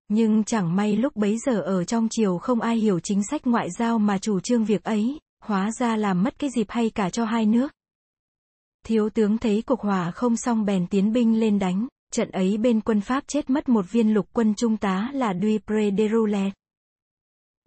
Nhưng 0.07 0.43
chẳng 0.43 0.75
may 0.75 0.97
lúc 0.97 1.15
bấy 1.15 1.37
giờ 1.45 1.61
ở 1.61 1.83
trong 1.83 2.07
triều 2.11 2.37
không 2.37 2.61
ai 2.61 2.77
hiểu 2.77 2.99
chính 2.99 3.21
sách 3.31 3.47
ngoại 3.47 3.67
giao 3.79 3.99
mà 3.99 4.17
chủ 4.17 4.39
trương 4.39 4.65
việc 4.65 4.83
ấy, 4.83 5.19
hóa 5.43 5.71
ra 5.79 5.95
làm 5.95 6.23
mất 6.23 6.39
cái 6.39 6.49
dịp 6.55 6.67
hay 6.69 6.89
cả 6.89 7.09
cho 7.09 7.25
hai 7.25 7.45
nước. 7.45 7.73
Thiếu 8.85 9.09
tướng 9.09 9.37
thấy 9.37 9.63
cuộc 9.65 9.81
hòa 9.81 10.11
không 10.11 10.37
xong 10.37 10.65
bèn 10.65 10.87
tiến 10.87 11.13
binh 11.13 11.39
lên 11.39 11.59
đánh, 11.59 11.87
Trận 12.13 12.31
ấy 12.31 12.57
bên 12.57 12.81
quân 12.81 13.01
Pháp 13.01 13.23
chết 13.27 13.49
mất 13.49 13.69
một 13.69 13.91
viên 13.91 14.13
lục 14.13 14.27
quân 14.33 14.53
trung 14.55 14.77
tá 14.77 15.09
là 15.13 15.33
Dupré 15.33 15.91
de 15.97 16.07
Roulet. 16.09 16.53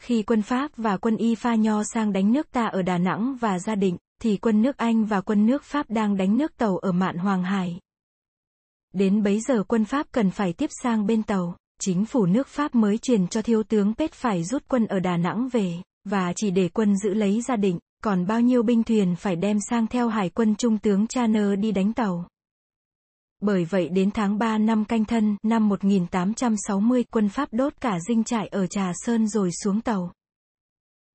Khi 0.02 0.22
quân 0.22 0.42
Pháp 0.42 0.70
và 0.76 0.96
quân 0.96 1.16
Y 1.16 1.34
pha 1.34 1.54
nho 1.54 1.82
sang 1.84 2.12
đánh 2.12 2.32
nước 2.32 2.50
ta 2.50 2.66
ở 2.66 2.82
Đà 2.82 2.98
Nẵng 2.98 3.36
và 3.40 3.58
Gia 3.58 3.74
Định, 3.74 3.96
thì 4.22 4.36
quân 4.36 4.62
nước 4.62 4.76
Anh 4.76 5.04
và 5.04 5.20
quân 5.20 5.46
nước 5.46 5.64
Pháp 5.64 5.90
đang 5.90 6.16
đánh 6.16 6.36
nước 6.36 6.56
tàu 6.56 6.76
ở 6.76 6.92
mạn 6.92 7.16
Hoàng 7.16 7.44
Hải. 7.44 7.80
Đến 8.92 9.22
bấy 9.22 9.40
giờ 9.40 9.62
quân 9.68 9.84
Pháp 9.84 10.06
cần 10.12 10.30
phải 10.30 10.52
tiếp 10.52 10.70
sang 10.82 11.06
bên 11.06 11.22
tàu, 11.22 11.56
chính 11.80 12.04
phủ 12.04 12.26
nước 12.26 12.48
Pháp 12.48 12.74
mới 12.74 12.98
truyền 12.98 13.26
cho 13.26 13.42
thiếu 13.42 13.62
tướng 13.62 13.94
Pết 13.94 14.12
phải 14.12 14.44
rút 14.44 14.62
quân 14.68 14.86
ở 14.86 15.00
Đà 15.00 15.16
Nẵng 15.16 15.48
về, 15.48 15.74
và 16.04 16.32
chỉ 16.36 16.50
để 16.50 16.68
quân 16.68 16.96
giữ 16.96 17.14
lấy 17.14 17.40
Gia 17.40 17.56
Định, 17.56 17.78
còn 18.02 18.26
bao 18.26 18.40
nhiêu 18.40 18.62
binh 18.62 18.82
thuyền 18.82 19.16
phải 19.16 19.36
đem 19.36 19.58
sang 19.70 19.86
theo 19.86 20.08
hải 20.08 20.28
quân 20.28 20.54
trung 20.54 20.78
tướng 20.78 21.06
Channer 21.06 21.58
đi 21.58 21.72
đánh 21.72 21.92
tàu. 21.92 22.28
Bởi 23.40 23.64
vậy 23.64 23.88
đến 23.88 24.10
tháng 24.10 24.38
3 24.38 24.58
năm 24.58 24.84
canh 24.84 25.04
thân, 25.04 25.36
năm 25.42 25.68
1860, 25.68 27.04
quân 27.10 27.28
Pháp 27.28 27.48
đốt 27.52 27.72
cả 27.80 27.98
dinh 28.08 28.24
trại 28.24 28.48
ở 28.48 28.66
Trà 28.66 28.92
Sơn 28.94 29.28
rồi 29.28 29.50
xuống 29.52 29.80
tàu. 29.80 30.12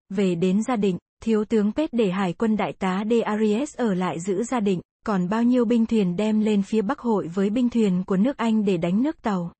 Về 0.09 0.35
đến 0.35 0.63
gia 0.63 0.75
định, 0.75 0.97
thiếu 1.23 1.45
tướng 1.45 1.71
Pết 1.71 1.93
để 1.93 2.11
hải 2.11 2.33
quân 2.33 2.57
đại 2.57 2.73
tá 2.79 3.03
De 3.09 3.19
Aries 3.19 3.75
ở 3.77 3.93
lại 3.93 4.19
giữ 4.19 4.43
gia 4.43 4.59
định, 4.59 4.81
còn 5.05 5.29
bao 5.29 5.43
nhiêu 5.43 5.65
binh 5.65 5.85
thuyền 5.85 6.15
đem 6.15 6.39
lên 6.39 6.61
phía 6.61 6.81
Bắc 6.81 6.99
hội 6.99 7.27
với 7.27 7.49
binh 7.49 7.69
thuyền 7.69 8.03
của 8.07 8.17
nước 8.17 8.37
Anh 8.37 8.65
để 8.65 8.77
đánh 8.77 9.03
nước 9.03 9.21
tàu. 9.21 9.53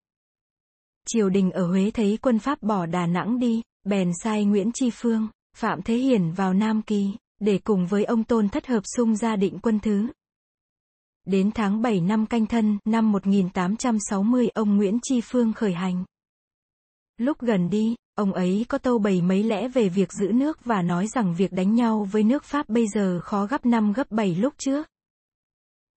Triều 1.08 1.30
đình 1.30 1.51
ở 1.51 1.68
Huế 1.68 1.91
thấy 1.91 2.18
quân 2.22 2.39
Pháp 2.39 2.62
bỏ 2.62 2.86
Đà 2.86 3.08
Nẵng 3.08 3.39
đi, 3.39 3.62
bèn 3.84 4.12
sai 4.24 4.46
Nguyễn 4.46 4.72
Tri 4.72 4.89
Phương, 4.94 5.27
Phạm 5.58 5.82
Thế 5.82 5.96
Hiển 5.96 6.32
vào 6.32 6.53
Nam 6.53 6.82
Kỳ, 6.82 7.12
để 7.39 7.60
cùng 7.63 7.88
với 7.88 8.03
ông 8.03 8.24
Tôn 8.24 8.50
thất 8.50 8.68
hợp 8.68 8.82
xung 8.98 9.15
gia 9.15 9.36
định 9.36 9.60
quân 9.62 9.80
thứ. 9.80 10.08
Đến 11.25 11.51
tháng 11.55 11.81
7 11.81 12.01
năm 12.01 12.25
canh 12.25 12.45
thân, 12.45 12.77
năm 12.85 13.11
1860 13.11 14.49
ông 14.49 14.77
Nguyễn 14.77 14.99
Tri 15.03 15.21
Phương 15.21 15.53
khởi 15.53 15.73
hành. 15.73 16.03
Lúc 17.17 17.39
gần 17.39 17.69
đi, 17.69 17.95
ông 18.15 18.33
ấy 18.33 18.65
có 18.69 18.77
tâu 18.77 18.99
bày 18.99 19.21
mấy 19.21 19.43
lẽ 19.43 19.67
về 19.67 19.89
việc 19.89 20.13
giữ 20.13 20.27
nước 20.27 20.65
và 20.65 20.81
nói 20.81 21.07
rằng 21.07 21.35
việc 21.37 21.51
đánh 21.51 21.75
nhau 21.75 22.07
với 22.11 22.23
nước 22.23 22.43
Pháp 22.43 22.69
bây 22.69 22.87
giờ 22.87 23.19
khó 23.23 23.45
gấp 23.45 23.65
5 23.65 23.93
gấp 23.93 24.11
7 24.11 24.35
lúc 24.35 24.53
trước. 24.57 24.87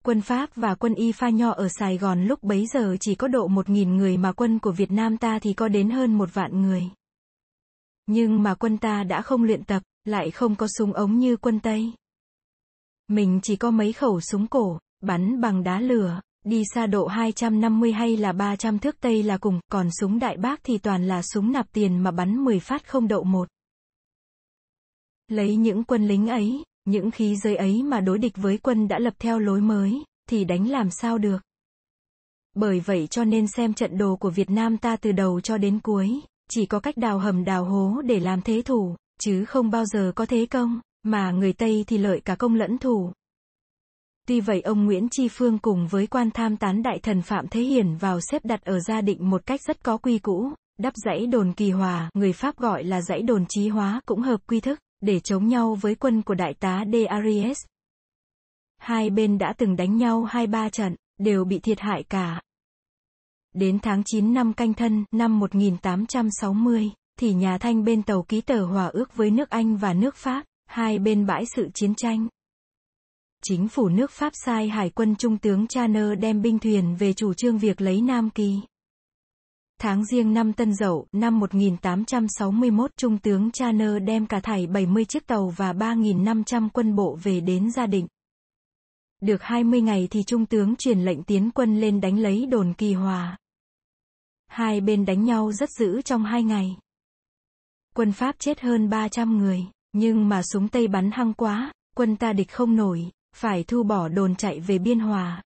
Quân 0.04 0.20
Pháp 0.20 0.50
và 0.54 0.74
quân 0.74 0.94
Y 0.94 1.12
Pha 1.12 1.28
Nho 1.28 1.50
ở 1.50 1.68
Sài 1.68 1.98
Gòn 1.98 2.24
lúc 2.24 2.42
bấy 2.42 2.66
giờ 2.66 2.96
chỉ 3.00 3.14
có 3.14 3.28
độ 3.28 3.48
1.000 3.48 3.96
người 3.96 4.16
mà 4.16 4.32
quân 4.32 4.58
của 4.58 4.72
Việt 4.72 4.90
Nam 4.90 5.16
ta 5.16 5.38
thì 5.38 5.52
có 5.52 5.68
đến 5.68 5.90
hơn 5.90 6.18
một 6.18 6.34
vạn 6.34 6.62
người. 6.62 6.90
Nhưng 8.06 8.42
mà 8.42 8.54
quân 8.54 8.78
ta 8.78 9.04
đã 9.04 9.22
không 9.22 9.44
luyện 9.44 9.64
tập, 9.64 9.82
lại 10.04 10.30
không 10.30 10.56
có 10.56 10.66
súng 10.78 10.92
ống 10.92 11.18
như 11.18 11.36
quân 11.36 11.60
Tây. 11.60 11.92
Mình 13.08 13.40
chỉ 13.42 13.56
có 13.56 13.70
mấy 13.70 13.92
khẩu 13.92 14.20
súng 14.20 14.46
cổ, 14.46 14.78
bắn 15.04 15.40
bằng 15.40 15.62
đá 15.62 15.80
lửa, 15.80 16.20
đi 16.44 16.62
xa 16.74 16.86
độ 16.86 17.06
250 17.06 17.92
hay 17.92 18.16
là 18.16 18.32
300 18.32 18.78
thước 18.78 19.00
Tây 19.00 19.22
là 19.22 19.38
cùng, 19.38 19.60
còn 19.72 19.88
súng 20.00 20.18
đại 20.18 20.36
bác 20.36 20.60
thì 20.64 20.78
toàn 20.78 21.08
là 21.08 21.22
súng 21.22 21.52
nạp 21.52 21.72
tiền 21.72 21.98
mà 21.98 22.10
bắn 22.10 22.44
10 22.44 22.60
phát 22.60 22.88
không 22.88 23.08
đậu 23.08 23.24
một. 23.24 23.48
Lấy 25.28 25.56
những 25.56 25.84
quân 25.84 26.08
lính 26.08 26.26
ấy, 26.26 26.62
những 26.84 27.10
khí 27.10 27.36
giới 27.36 27.56
ấy 27.56 27.82
mà 27.82 28.00
đối 28.00 28.18
địch 28.18 28.36
với 28.36 28.58
quân 28.58 28.88
đã 28.88 28.98
lập 28.98 29.14
theo 29.18 29.38
lối 29.38 29.60
mới, 29.60 30.04
thì 30.28 30.44
đánh 30.44 30.68
làm 30.68 30.90
sao 30.90 31.18
được. 31.18 31.38
Bởi 32.54 32.80
vậy 32.80 33.06
cho 33.06 33.24
nên 33.24 33.46
xem 33.46 33.74
trận 33.74 33.98
đồ 33.98 34.16
của 34.16 34.30
Việt 34.30 34.50
Nam 34.50 34.76
ta 34.76 34.96
từ 34.96 35.12
đầu 35.12 35.40
cho 35.40 35.58
đến 35.58 35.80
cuối, 35.80 36.20
chỉ 36.50 36.66
có 36.66 36.80
cách 36.80 36.96
đào 36.96 37.18
hầm 37.18 37.44
đào 37.44 37.64
hố 37.64 38.02
để 38.04 38.20
làm 38.20 38.42
thế 38.42 38.62
thủ, 38.64 38.96
chứ 39.20 39.44
không 39.44 39.70
bao 39.70 39.84
giờ 39.84 40.12
có 40.14 40.26
thế 40.26 40.46
công, 40.46 40.80
mà 41.02 41.30
người 41.30 41.52
Tây 41.52 41.84
thì 41.86 41.98
lợi 41.98 42.20
cả 42.20 42.34
công 42.34 42.54
lẫn 42.54 42.78
thủ. 42.78 43.12
Tuy 44.28 44.40
vậy 44.40 44.60
ông 44.60 44.84
Nguyễn 44.84 45.08
Tri 45.10 45.28
Phương 45.28 45.58
cùng 45.58 45.86
với 45.86 46.06
quan 46.06 46.30
tham 46.30 46.56
tán 46.56 46.82
đại 46.82 46.98
thần 47.02 47.22
Phạm 47.22 47.48
Thế 47.48 47.60
Hiển 47.60 47.96
vào 47.96 48.18
xếp 48.20 48.44
đặt 48.44 48.64
ở 48.64 48.80
gia 48.80 49.00
định 49.00 49.30
một 49.30 49.46
cách 49.46 49.60
rất 49.66 49.84
có 49.84 49.96
quy 49.96 50.18
cũ, 50.18 50.52
đắp 50.78 50.92
dãy 51.04 51.26
đồn 51.26 51.52
kỳ 51.52 51.70
hòa, 51.70 52.10
người 52.14 52.32
Pháp 52.32 52.56
gọi 52.56 52.84
là 52.84 53.00
dãy 53.02 53.22
đồn 53.22 53.44
trí 53.48 53.68
hóa 53.68 54.00
cũng 54.06 54.22
hợp 54.22 54.40
quy 54.46 54.60
thức, 54.60 54.80
để 55.00 55.20
chống 55.20 55.48
nhau 55.48 55.74
với 55.80 55.94
quân 55.94 56.22
của 56.22 56.34
đại 56.34 56.54
tá 56.54 56.84
De 56.92 57.04
Aries. 57.04 57.58
Hai 58.78 59.10
bên 59.10 59.38
đã 59.38 59.54
từng 59.58 59.76
đánh 59.76 59.96
nhau 59.96 60.24
hai 60.24 60.46
ba 60.46 60.68
trận, 60.68 60.94
đều 61.18 61.44
bị 61.44 61.58
thiệt 61.58 61.80
hại 61.80 62.02
cả. 62.02 62.42
Đến 63.54 63.78
tháng 63.82 64.02
9 64.04 64.34
năm 64.34 64.52
canh 64.52 64.74
thân, 64.74 65.04
năm 65.12 65.38
1860, 65.38 66.90
thì 67.20 67.34
nhà 67.34 67.58
Thanh 67.58 67.84
bên 67.84 68.02
tàu 68.02 68.22
ký 68.22 68.40
tờ 68.40 68.64
hòa 68.64 68.86
ước 68.86 69.16
với 69.16 69.30
nước 69.30 69.50
Anh 69.50 69.76
và 69.76 69.94
nước 69.94 70.16
Pháp, 70.16 70.44
hai 70.66 70.98
bên 70.98 71.26
bãi 71.26 71.44
sự 71.56 71.68
chiến 71.74 71.94
tranh. 71.94 72.28
Chính 73.46 73.68
phủ 73.68 73.88
nước 73.88 74.10
Pháp 74.10 74.32
sai 74.44 74.68
hải 74.68 74.90
quân 74.90 75.16
trung 75.16 75.38
tướng 75.38 75.66
Channer 75.66 76.18
đem 76.20 76.42
binh 76.42 76.58
thuyền 76.58 76.96
về 76.96 77.12
chủ 77.12 77.34
trương 77.34 77.58
việc 77.58 77.80
lấy 77.80 78.00
Nam 78.00 78.30
Kỳ. 78.30 78.60
Tháng 79.80 80.04
riêng 80.04 80.34
năm 80.34 80.52
Tân 80.52 80.74
Dậu, 80.74 81.06
năm 81.12 81.40
1861, 81.40 82.90
Trung 82.96 83.18
tướng 83.18 83.50
Channer 83.50 84.02
đem 84.04 84.26
cả 84.26 84.40
thảy 84.40 84.66
70 84.66 85.04
chiếc 85.04 85.26
tàu 85.26 85.48
và 85.48 85.72
3.500 85.72 86.68
quân 86.72 86.96
bộ 86.96 87.18
về 87.22 87.40
đến 87.40 87.70
gia 87.72 87.86
định. 87.86 88.06
Được 89.20 89.42
20 89.42 89.80
ngày 89.80 90.08
thì 90.10 90.22
Trung 90.22 90.46
tướng 90.46 90.76
truyền 90.76 91.00
lệnh 91.00 91.22
tiến 91.22 91.50
quân 91.50 91.80
lên 91.80 92.00
đánh 92.00 92.18
lấy 92.18 92.46
đồn 92.46 92.74
kỳ 92.74 92.92
hòa. 92.92 93.38
Hai 94.46 94.80
bên 94.80 95.04
đánh 95.04 95.24
nhau 95.24 95.52
rất 95.52 95.70
dữ 95.70 96.02
trong 96.02 96.24
hai 96.24 96.42
ngày. 96.42 96.76
Quân 97.94 98.12
Pháp 98.12 98.36
chết 98.38 98.60
hơn 98.60 98.88
300 98.90 99.38
người, 99.38 99.66
nhưng 99.92 100.28
mà 100.28 100.42
súng 100.42 100.68
Tây 100.68 100.88
bắn 100.88 101.10
hăng 101.10 101.34
quá, 101.34 101.72
quân 101.96 102.16
ta 102.16 102.32
địch 102.32 102.50
không 102.50 102.76
nổi, 102.76 103.10
phải 103.34 103.64
thu 103.64 103.82
bỏ 103.82 104.08
đồn 104.08 104.34
chạy 104.34 104.60
về 104.60 104.78
Biên 104.78 104.98
Hòa. 104.98 105.42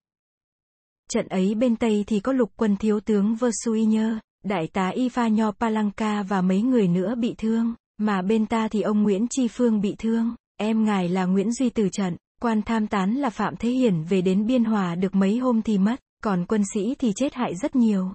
Trận 1.10 1.28
ấy 1.28 1.54
bên 1.54 1.76
Tây 1.76 2.04
thì 2.06 2.20
có 2.20 2.32
lục 2.32 2.52
quân 2.56 2.76
thiếu 2.76 3.00
tướng 3.00 3.36
Versuier, 3.36 4.12
đại 4.44 4.66
tá 4.72 4.88
Ivanyo 4.88 5.52
Palanka 5.52 6.22
và 6.22 6.42
mấy 6.42 6.62
người 6.62 6.88
nữa 6.88 7.14
bị 7.14 7.34
thương, 7.38 7.74
mà 7.98 8.22
bên 8.22 8.46
ta 8.46 8.68
thì 8.68 8.80
ông 8.82 9.02
Nguyễn 9.02 9.26
Tri 9.30 9.48
Phương 9.48 9.80
bị 9.80 9.94
thương, 9.98 10.34
em 10.56 10.84
ngài 10.84 11.08
là 11.08 11.24
Nguyễn 11.24 11.52
Duy 11.52 11.70
từ 11.70 11.88
trận, 11.88 12.16
quan 12.40 12.62
tham 12.62 12.86
tán 12.86 13.14
là 13.14 13.30
Phạm 13.30 13.56
Thế 13.56 13.70
Hiển 13.70 14.02
về 14.02 14.22
đến 14.22 14.46
Biên 14.46 14.64
Hòa 14.64 14.94
được 14.94 15.14
mấy 15.14 15.38
hôm 15.38 15.62
thì 15.62 15.78
mất, 15.78 15.96
còn 16.22 16.46
quân 16.48 16.62
sĩ 16.74 16.94
thì 16.94 17.12
chết 17.16 17.34
hại 17.34 17.56
rất 17.56 17.76
nhiều. 17.76 18.12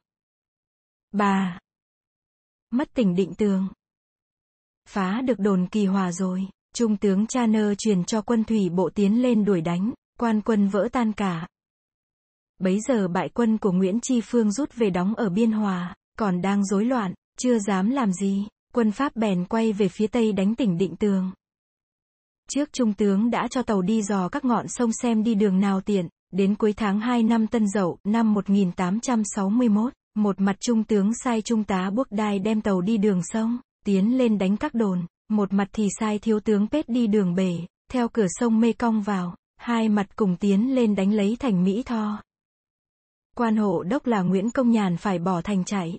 Bà 1.12 1.60
mất 2.72 2.94
tỉnh 2.94 3.16
định 3.16 3.34
tường. 3.38 3.68
Phá 4.90 5.22
được 5.22 5.40
đồn 5.40 5.68
kỳ 5.72 5.86
hòa 5.86 6.12
rồi, 6.12 6.48
Trung 6.76 6.98
tướng 6.98 7.28
Cha 7.28 7.46
Nơ 7.46 7.76
truyền 7.76 8.04
cho 8.04 8.22
quân 8.22 8.44
thủy 8.44 8.70
bộ 8.70 8.90
tiến 8.96 9.22
lên 9.22 9.46
đuổi 9.46 9.62
đánh, 9.62 9.94
quan 10.20 10.42
quân 10.42 10.68
vỡ 10.68 10.88
tan 10.92 11.14
cả. 11.14 11.48
Bấy 12.60 12.80
giờ 12.88 13.08
bại 13.08 13.30
quân 13.30 13.58
của 13.58 13.72
Nguyễn 13.72 14.00
Tri 14.00 14.22
Phương 14.22 14.52
rút 14.52 14.76
về 14.76 14.90
đóng 14.90 15.16
ở 15.16 15.30
Biên 15.30 15.52
Hòa, 15.52 15.96
còn 16.20 16.42
đang 16.42 16.66
rối 16.66 16.86
loạn, 16.86 17.14
chưa 17.40 17.60
dám 17.60 17.90
làm 17.90 18.14
gì, 18.14 18.48
quân 18.74 18.92
Pháp 18.92 19.16
bèn 19.16 19.46
quay 19.46 19.74
về 19.74 19.88
phía 19.88 20.08
tây 20.08 20.34
đánh 20.34 20.56
tỉnh 20.56 20.78
Định 20.78 20.96
Tường. 20.96 21.32
Trước 22.50 22.74
Trung 22.74 22.94
tướng 22.94 23.30
đã 23.30 23.48
cho 23.48 23.64
tàu 23.64 23.82
đi 23.82 24.02
dò 24.02 24.30
các 24.30 24.46
ngọn 24.46 24.66
sông 24.68 24.92
xem 25.02 25.24
đi 25.24 25.36
đường 25.36 25.60
nào 25.60 25.82
tiện, 25.82 26.08
đến 26.32 26.56
cuối 26.56 26.74
tháng 26.74 27.00
2 27.00 27.24
năm 27.24 27.48
Tân 27.48 27.68
Dậu, 27.68 27.98
năm 28.04 28.34
1861, 28.34 29.94
một 30.16 30.42
mặt 30.42 30.56
Trung 30.60 30.84
tướng 30.84 31.12
sai 31.24 31.42
Trung 31.42 31.64
tá 31.64 31.90
Bước 31.94 32.08
Đai 32.12 32.40
đem 32.40 32.62
tàu 32.62 32.82
đi 32.82 32.98
đường 32.98 33.22
sông, 33.24 33.60
tiến 33.86 34.18
lên 34.18 34.38
đánh 34.38 34.58
các 34.58 34.74
đồn, 34.74 35.06
một 35.30 35.54
mặt 35.54 35.68
thì 35.74 35.88
sai 36.00 36.20
thiếu 36.20 36.40
tướng 36.40 36.68
Pết 36.68 36.90
đi 36.90 37.08
đường 37.08 37.36
bể, 37.36 37.60
theo 37.92 38.08
cửa 38.08 38.28
sông 38.30 38.60
Mê 38.60 38.74
Cong 38.74 39.02
vào, 39.02 39.36
hai 39.58 39.90
mặt 39.90 40.16
cùng 40.16 40.36
tiến 40.38 40.76
lên 40.76 40.96
đánh 40.96 41.14
lấy 41.14 41.38
thành 41.40 41.64
Mỹ 41.64 41.84
Tho. 41.86 42.22
Quan 43.36 43.58
hộ 43.58 43.84
đốc 43.84 44.08
là 44.08 44.22
Nguyễn 44.22 44.52
Công 44.52 44.72
Nhàn 44.72 44.98
phải 44.98 45.20
bỏ 45.20 45.42
thành 45.42 45.64
chạy. 45.64 45.98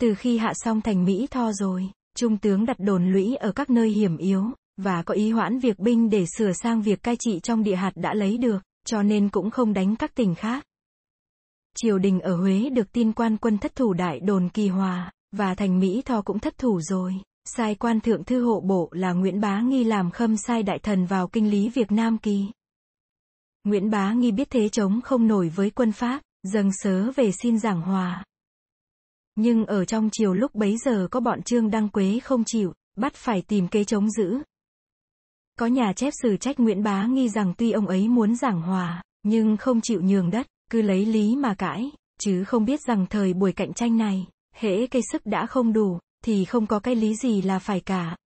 Từ 0.00 0.14
khi 0.14 0.38
hạ 0.38 0.52
xong 0.54 0.80
thành 0.80 1.04
Mỹ 1.04 1.26
Tho 1.30 1.52
rồi, 1.52 1.90
Trung 2.16 2.36
tướng 2.36 2.66
đặt 2.66 2.76
đồn 2.78 3.12
lũy 3.12 3.36
ở 3.36 3.52
các 3.52 3.70
nơi 3.70 3.90
hiểm 3.90 4.16
yếu, 4.16 4.50
và 4.76 5.02
có 5.02 5.14
ý 5.14 5.30
hoãn 5.30 5.58
việc 5.58 5.78
binh 5.78 6.10
để 6.10 6.26
sửa 6.38 6.52
sang 6.52 6.82
việc 6.82 7.02
cai 7.02 7.16
trị 7.16 7.40
trong 7.42 7.62
địa 7.62 7.76
hạt 7.76 7.92
đã 7.94 8.14
lấy 8.14 8.38
được, 8.38 8.62
cho 8.86 9.02
nên 9.02 9.28
cũng 9.28 9.50
không 9.50 9.72
đánh 9.72 9.96
các 9.96 10.14
tỉnh 10.14 10.34
khác. 10.34 10.64
Triều 11.76 11.98
đình 11.98 12.20
ở 12.20 12.36
Huế 12.36 12.70
được 12.70 12.92
tin 12.92 13.12
quan 13.12 13.36
quân 13.36 13.58
thất 13.58 13.74
thủ 13.74 13.92
đại 13.92 14.20
đồn 14.20 14.48
kỳ 14.48 14.68
hòa, 14.68 15.12
và 15.32 15.54
thành 15.54 15.80
Mỹ 15.80 16.02
Tho 16.04 16.22
cũng 16.22 16.38
thất 16.38 16.58
thủ 16.58 16.80
rồi. 16.80 17.14
Sai 17.44 17.74
quan 17.74 18.00
thượng 18.00 18.24
thư 18.24 18.44
hộ 18.44 18.60
bộ 18.60 18.88
là 18.92 19.12
Nguyễn 19.12 19.40
Bá 19.40 19.60
Nghi 19.60 19.84
làm 19.84 20.10
khâm 20.10 20.36
sai 20.36 20.62
đại 20.62 20.78
thần 20.78 21.06
vào 21.06 21.28
kinh 21.28 21.50
lý 21.50 21.68
việc 21.68 21.92
Nam 21.92 22.18
Kỳ. 22.18 22.46
Nguyễn 23.64 23.90
Bá 23.90 24.12
Nghi 24.12 24.32
biết 24.32 24.50
thế 24.50 24.68
chống 24.68 25.00
không 25.00 25.26
nổi 25.26 25.48
với 25.48 25.70
quân 25.70 25.92
Pháp, 25.92 26.22
dâng 26.42 26.70
sớ 26.72 27.10
về 27.10 27.32
xin 27.32 27.58
giảng 27.58 27.80
hòa. 27.80 28.24
Nhưng 29.36 29.66
ở 29.66 29.84
trong 29.84 30.08
chiều 30.12 30.34
lúc 30.34 30.54
bấy 30.54 30.76
giờ 30.84 31.08
có 31.10 31.20
bọn 31.20 31.42
Trương 31.42 31.70
Đăng 31.70 31.88
Quế 31.88 32.18
không 32.18 32.44
chịu, 32.46 32.72
bắt 32.96 33.14
phải 33.14 33.42
tìm 33.42 33.68
kế 33.68 33.84
chống 33.84 34.10
giữ. 34.10 34.38
Có 35.58 35.66
nhà 35.66 35.92
chép 35.92 36.12
sử 36.22 36.36
trách 36.36 36.60
Nguyễn 36.60 36.82
Bá 36.82 37.06
Nghi 37.06 37.28
rằng 37.28 37.54
tuy 37.58 37.72
ông 37.72 37.86
ấy 37.86 38.08
muốn 38.08 38.36
giảng 38.36 38.62
hòa, 38.62 39.02
nhưng 39.22 39.56
không 39.56 39.80
chịu 39.80 40.00
nhường 40.00 40.30
đất, 40.30 40.46
cứ 40.70 40.82
lấy 40.82 41.06
lý 41.06 41.36
mà 41.36 41.54
cãi, 41.54 41.90
chứ 42.20 42.44
không 42.44 42.64
biết 42.64 42.80
rằng 42.80 43.06
thời 43.10 43.34
buổi 43.34 43.52
cạnh 43.52 43.72
tranh 43.72 43.96
này, 43.96 44.26
hễ 44.54 44.86
cây 44.86 45.02
sức 45.12 45.26
đã 45.26 45.46
không 45.46 45.72
đủ, 45.72 45.98
thì 46.22 46.44
không 46.44 46.66
có 46.66 46.78
cái 46.78 46.94
lý 46.94 47.14
gì 47.14 47.42
là 47.42 47.58
phải 47.58 47.80
cả. 47.80 48.16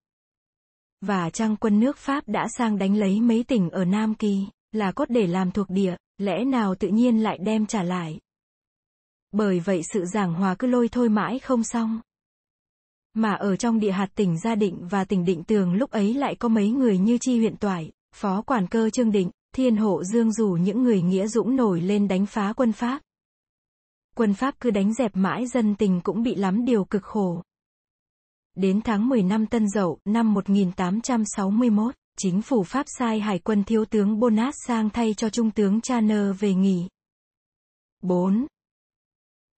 Và 1.00 1.30
trang 1.30 1.56
quân 1.56 1.80
nước 1.80 1.96
Pháp 1.96 2.28
đã 2.28 2.48
sang 2.58 2.78
đánh 2.78 2.96
lấy 2.96 3.20
mấy 3.20 3.44
tỉnh 3.48 3.70
ở 3.70 3.84
Nam 3.84 4.14
Kỳ, 4.14 4.46
là 4.72 4.92
cốt 4.92 5.04
để 5.08 5.26
làm 5.26 5.50
thuộc 5.50 5.70
địa, 5.70 5.96
lẽ 6.18 6.44
nào 6.44 6.74
tự 6.74 6.88
nhiên 6.88 7.22
lại 7.22 7.38
đem 7.38 7.66
trả 7.66 7.82
lại. 7.82 8.20
Bởi 9.32 9.60
vậy 9.60 9.82
sự 9.92 10.04
giảng 10.04 10.34
hòa 10.34 10.54
cứ 10.54 10.66
lôi 10.66 10.88
thôi 10.88 11.08
mãi 11.08 11.38
không 11.38 11.64
xong. 11.64 12.00
Mà 13.14 13.32
ở 13.32 13.56
trong 13.56 13.80
địa 13.80 13.92
hạt 13.92 14.08
tỉnh 14.14 14.38
Gia 14.38 14.54
Định 14.54 14.88
và 14.90 15.04
tỉnh 15.04 15.24
Định 15.24 15.44
Tường 15.44 15.74
lúc 15.74 15.90
ấy 15.90 16.14
lại 16.14 16.34
có 16.34 16.48
mấy 16.48 16.70
người 16.70 16.98
như 16.98 17.18
Chi 17.20 17.38
huyện 17.38 17.56
Toại, 17.56 17.92
Phó 18.14 18.42
Quản 18.42 18.66
cơ 18.66 18.90
Trương 18.90 19.12
Định, 19.12 19.30
Thiên 19.54 19.76
Hộ 19.76 20.04
Dương 20.04 20.32
dù 20.32 20.58
những 20.60 20.82
người 20.82 21.02
nghĩa 21.02 21.26
dũng 21.26 21.56
nổi 21.56 21.80
lên 21.80 22.08
đánh 22.08 22.26
phá 22.26 22.52
quân 22.56 22.72
Pháp. 22.72 23.02
Quân 24.16 24.34
Pháp 24.34 24.54
cứ 24.60 24.70
đánh 24.70 24.94
dẹp 24.94 25.16
mãi 25.16 25.46
dân 25.46 25.74
tình 25.74 26.00
cũng 26.00 26.22
bị 26.22 26.34
lắm 26.34 26.64
điều 26.64 26.84
cực 26.84 27.02
khổ. 27.02 27.42
Đến 28.56 28.80
tháng 28.84 29.08
10 29.08 29.22
năm 29.22 29.46
Tân 29.46 29.68
Dậu, 29.68 29.98
năm 30.04 30.34
1861, 30.34 31.94
chính 32.18 32.42
phủ 32.42 32.62
Pháp 32.62 32.86
sai 32.98 33.20
hải 33.20 33.38
quân 33.38 33.64
thiếu 33.64 33.84
tướng 33.84 34.18
Bonas 34.18 34.54
sang 34.66 34.90
thay 34.90 35.14
cho 35.14 35.30
trung 35.30 35.50
tướng 35.50 35.80
Chaner 35.80 36.40
về 36.40 36.54
nghỉ. 36.54 36.88
4. 38.02 38.46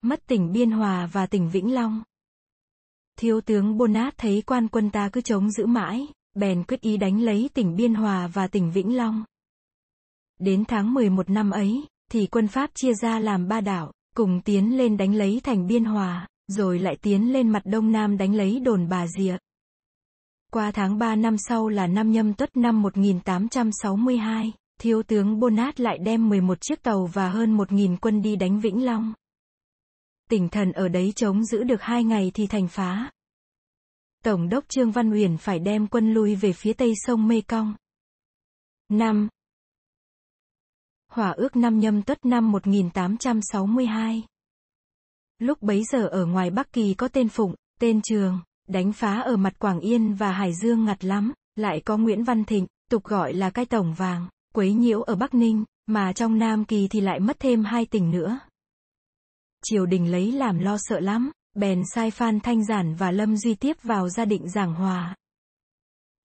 Mất 0.03 0.27
tỉnh 0.27 0.53
Biên 0.53 0.71
Hòa 0.71 1.07
và 1.13 1.27
tỉnh 1.27 1.49
Vĩnh 1.51 1.75
Long. 1.75 2.03
Thiếu 3.19 3.41
tướng 3.41 3.77
Bonas 3.77 4.15
thấy 4.17 4.43
quan 4.47 4.69
quân 4.69 4.91
ta 4.91 5.09
cứ 5.13 5.21
chống 5.21 5.51
giữ 5.51 5.67
mãi, 5.67 6.07
bèn 6.35 6.65
quyết 6.65 6.81
ý 6.81 6.97
đánh 6.97 7.21
lấy 7.21 7.51
tỉnh 7.55 7.77
Biên 7.77 7.95
Hòa 7.95 8.27
và 8.27 8.47
tỉnh 8.47 8.71
Vĩnh 8.71 8.97
Long. 8.97 9.25
Đến 10.39 10.65
tháng 10.69 10.95
11 10.95 11.31
năm 11.31 11.51
ấy, 11.51 11.85
thì 12.11 12.27
quân 12.27 12.49
Pháp 12.49 12.71
chia 12.75 12.95
ra 12.95 13.19
làm 13.19 13.49
ba 13.49 13.61
đảo, 13.61 13.93
cùng 14.15 14.41
tiến 14.45 14.79
lên 14.79 14.97
đánh 14.97 15.15
lấy 15.15 15.41
thành 15.45 15.67
Biên 15.67 15.85
Hòa, 15.85 16.29
rồi 16.49 16.79
lại 16.79 16.97
tiến 17.03 17.33
lên 17.33 17.49
mặt 17.49 17.63
đông 17.65 17.93
nam 17.93 18.19
đánh 18.19 18.35
lấy 18.35 18.61
đồn 18.61 18.89
Bà 18.89 19.07
Rịa. 19.07 19.37
Qua 20.53 20.71
tháng 20.71 20.99
3 20.99 21.17
năm 21.17 21.37
sau 21.39 21.69
là 21.69 21.87
năm 21.87 22.13
nhâm 22.13 22.35
tuất 22.35 22.57
năm 22.57 22.83
1862, 22.83 24.53
thiếu 24.81 25.03
tướng 25.03 25.41
Bonat 25.41 25.81
lại 25.81 25.99
đem 25.99 26.29
11 26.29 26.61
chiếc 26.61 26.83
tàu 26.83 27.07
và 27.07 27.31
hơn 27.31 27.57
1.000 27.57 27.97
quân 28.01 28.23
đi 28.23 28.37
đánh 28.37 28.61
Vĩnh 28.61 28.85
Long. 28.85 29.13
Tỉnh 30.31 30.49
thần 30.49 30.73
ở 30.73 30.89
đấy 30.89 31.13
chống 31.17 31.45
giữ 31.45 31.65
được 31.65 31.83
hai 31.83 32.05
ngày 32.05 32.31
thì 32.35 32.47
thành 32.47 32.69
phá. 32.69 33.11
Tổng 34.25 34.49
đốc 34.49 34.69
Trương 34.69 34.91
Văn 34.91 35.13
Uyển 35.13 35.37
phải 35.37 35.59
đem 35.59 35.87
quân 35.87 36.13
lui 36.13 36.35
về 36.35 36.53
phía 36.53 36.73
tây 36.73 36.93
sông 36.97 37.29
Mê 37.29 37.41
Cong. 37.41 37.75
5. 38.89 39.29
Hỏa 41.13 41.31
ước 41.31 41.57
năm 41.57 41.79
nhâm 41.79 42.03
tuất 42.03 42.25
năm 42.25 42.53
1862. 42.53 44.25
Lúc 45.39 45.63
bấy 45.63 45.85
giờ 45.93 46.07
ở 46.07 46.27
ngoài 46.27 46.51
Bắc 46.51 46.73
Kỳ 46.73 46.95
có 46.95 47.09
tên 47.09 47.29
Phụng, 47.29 47.55
tên 47.81 48.01
Trường, 48.03 48.41
đánh 48.69 48.93
phá 48.93 49.21
ở 49.21 49.37
mặt 49.37 49.59
Quảng 49.59 49.81
Yên 49.81 50.15
và 50.15 50.33
Hải 50.33 50.55
Dương 50.55 50.85
ngặt 50.85 51.05
lắm, 51.05 51.33
lại 51.57 51.83
có 51.85 51.97
Nguyễn 51.97 52.25
Văn 52.25 52.45
Thịnh, 52.45 52.67
tục 52.91 53.05
gọi 53.05 53.35
là 53.35 53.51
cái 53.51 53.67
tổng 53.67 53.95
vàng, 53.95 54.29
quấy 54.55 54.73
nhiễu 54.73 55.03
ở 55.03 55.17
Bắc 55.17 55.35
Ninh, 55.35 55.65
mà 55.87 56.13
trong 56.13 56.39
Nam 56.39 56.65
Kỳ 56.65 56.89
thì 56.89 57.01
lại 57.01 57.21
mất 57.21 57.37
thêm 57.41 57.65
hai 57.65 57.87
tỉnh 57.87 58.11
nữa. 58.11 58.39
Triều 59.65 59.87
đình 59.87 60.11
lấy 60.11 60.33
làm 60.33 60.59
lo 60.59 60.77
sợ 60.79 61.01
lắm, 61.01 61.31
bèn 61.55 61.83
sai 61.95 62.11
Phan 62.11 62.41
Thanh 62.41 62.65
Giản 62.65 62.95
và 62.95 63.11
Lâm 63.11 63.37
Duy 63.37 63.55
tiếp 63.55 63.77
vào 63.83 64.09
gia 64.09 64.25
định 64.25 64.49
giảng 64.49 64.75
hòa. 64.75 65.17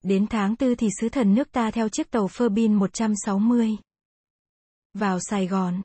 Đến 0.04 0.28
tháng 0.28 0.56
tư 0.56 0.76
thì 0.76 0.88
sứ 1.02 1.10
thần 1.10 1.34
nước 1.34 1.52
ta 1.52 1.72
theo 1.72 1.90
chiếc 1.90 2.12
tàu 2.12 2.28
Phơ-bin 2.28 2.74
160 2.74 3.78
vào 4.94 5.20
Sài 5.22 5.48
Gòn. 5.48 5.82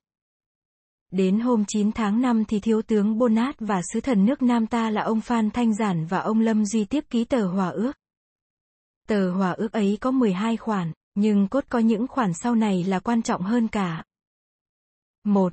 Đến 1.11 1.41
hôm 1.41 1.65
9 1.69 1.93
tháng 1.93 2.21
5 2.21 2.45
thì 2.45 2.61
thiếu 2.61 2.83
tướng 2.83 3.19
Bonat 3.19 3.57
và 3.59 3.81
sứ 3.93 4.01
thần 4.01 4.27
nước 4.27 4.43
Nam 4.43 4.67
ta 4.67 4.91
là 4.91 5.03
ông 5.03 5.21
Phan 5.21 5.51
Thanh 5.51 5.75
Giản 5.75 6.07
và 6.07 6.19
ông 6.19 6.41
Lâm 6.41 6.67
Duy 6.67 6.85
tiếp 6.85 7.05
ký 7.11 7.25
tờ 7.25 7.47
hòa 7.47 7.69
ước. 7.69 7.93
Tờ 9.07 9.31
hòa 9.31 9.53
ước 9.53 9.73
ấy 9.73 9.99
có 10.01 10.11
12 10.11 10.57
khoản, 10.57 10.93
nhưng 11.15 11.49
cốt 11.49 11.65
có 11.69 11.79
những 11.79 12.07
khoản 12.07 12.31
sau 12.35 12.55
này 12.55 12.85
là 12.85 13.01
quan 13.01 13.23
trọng 13.23 13.43
hơn 13.43 13.69
cả. 13.69 14.05
1. 15.25 15.53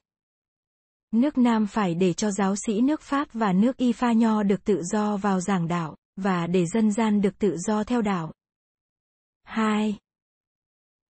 Nước 1.12 1.38
Nam 1.38 1.67
phải 1.67 1.95
để 1.95 2.13
cho 2.13 2.31
giáo 2.31 2.55
sĩ 2.55 2.81
nước 2.81 3.01
Pháp 3.01 3.27
và 3.33 3.53
nước 3.53 3.77
Y 3.77 3.91
Pha 3.91 4.12
Nho 4.12 4.43
được 4.43 4.63
tự 4.63 4.83
do 4.83 5.17
vào 5.17 5.41
giảng 5.41 5.67
đạo, 5.67 5.95
và 6.15 6.47
để 6.47 6.65
dân 6.65 6.91
gian 6.91 7.21
được 7.21 7.39
tự 7.39 7.57
do 7.57 7.83
theo 7.83 8.01
đạo. 8.01 8.33
2. 9.43 9.97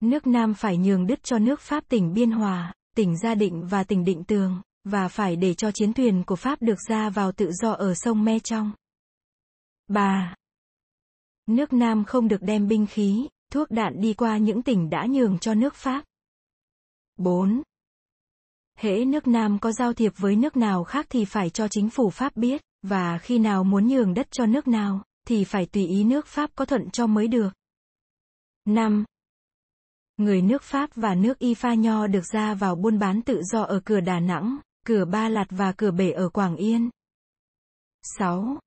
Nước 0.01 0.27
Nam 0.27 0.53
phải 0.53 0.77
nhường 0.77 1.07
đất 1.07 1.23
cho 1.23 1.39
nước 1.39 1.61
Pháp 1.61 1.83
tỉnh 1.89 2.13
Biên 2.13 2.31
Hòa, 2.31 2.73
tỉnh 2.95 3.17
Gia 3.17 3.35
Định 3.35 3.67
và 3.67 3.83
tỉnh 3.83 4.05
Định 4.05 4.23
Tường, 4.23 4.61
và 4.83 5.07
phải 5.07 5.35
để 5.35 5.53
cho 5.53 5.71
chiến 5.71 5.93
thuyền 5.93 6.23
của 6.23 6.35
Pháp 6.35 6.61
được 6.61 6.77
ra 6.89 7.09
vào 7.09 7.31
tự 7.31 7.51
do 7.51 7.71
ở 7.71 7.93
sông 7.95 8.23
Me 8.23 8.39
Trong. 8.39 8.71
3. 9.87 10.35
Nước 11.47 11.73
Nam 11.73 12.05
không 12.05 12.27
được 12.27 12.41
đem 12.41 12.67
binh 12.67 12.85
khí, 12.85 13.27
thuốc 13.51 13.71
đạn 13.71 14.01
đi 14.01 14.13
qua 14.13 14.37
những 14.37 14.61
tỉnh 14.61 14.89
đã 14.89 15.05
nhường 15.09 15.39
cho 15.39 15.53
nước 15.53 15.75
Pháp. 15.75 16.05
4. 17.17 17.61
Hễ 18.77 19.05
nước 19.05 19.27
Nam 19.27 19.59
có 19.59 19.71
giao 19.71 19.93
thiệp 19.93 20.13
với 20.17 20.35
nước 20.35 20.57
nào 20.57 20.83
khác 20.83 21.05
thì 21.09 21.25
phải 21.25 21.49
cho 21.49 21.67
chính 21.67 21.89
phủ 21.89 22.09
Pháp 22.09 22.35
biết, 22.35 22.61
và 22.81 23.17
khi 23.17 23.39
nào 23.39 23.63
muốn 23.63 23.87
nhường 23.87 24.13
đất 24.13 24.27
cho 24.31 24.45
nước 24.45 24.67
nào, 24.67 25.03
thì 25.27 25.43
phải 25.43 25.65
tùy 25.65 25.87
ý 25.87 26.03
nước 26.03 26.27
Pháp 26.27 26.49
có 26.55 26.65
thuận 26.65 26.89
cho 26.89 27.07
mới 27.07 27.27
được. 27.27 27.49
5. 28.65 29.05
Người 30.17 30.41
nước 30.41 30.63
Pháp 30.63 30.89
và 30.95 31.15
nước 31.15 31.39
Y 31.39 31.53
Pha 31.53 31.73
Nho 31.73 32.07
được 32.07 32.25
ra 32.33 32.53
vào 32.53 32.75
buôn 32.75 32.99
bán 32.99 33.21
tự 33.21 33.41
do 33.43 33.61
ở 33.61 33.79
cửa 33.85 33.99
Đà 33.99 34.19
Nẵng, 34.19 34.57
cửa 34.85 35.05
Ba 35.05 35.29
Lạt 35.29 35.47
và 35.49 35.71
cửa 35.71 35.91
Bể 35.91 36.11
ở 36.11 36.29
Quảng 36.29 36.55
Yên. 36.55 36.89
6. 38.03 38.57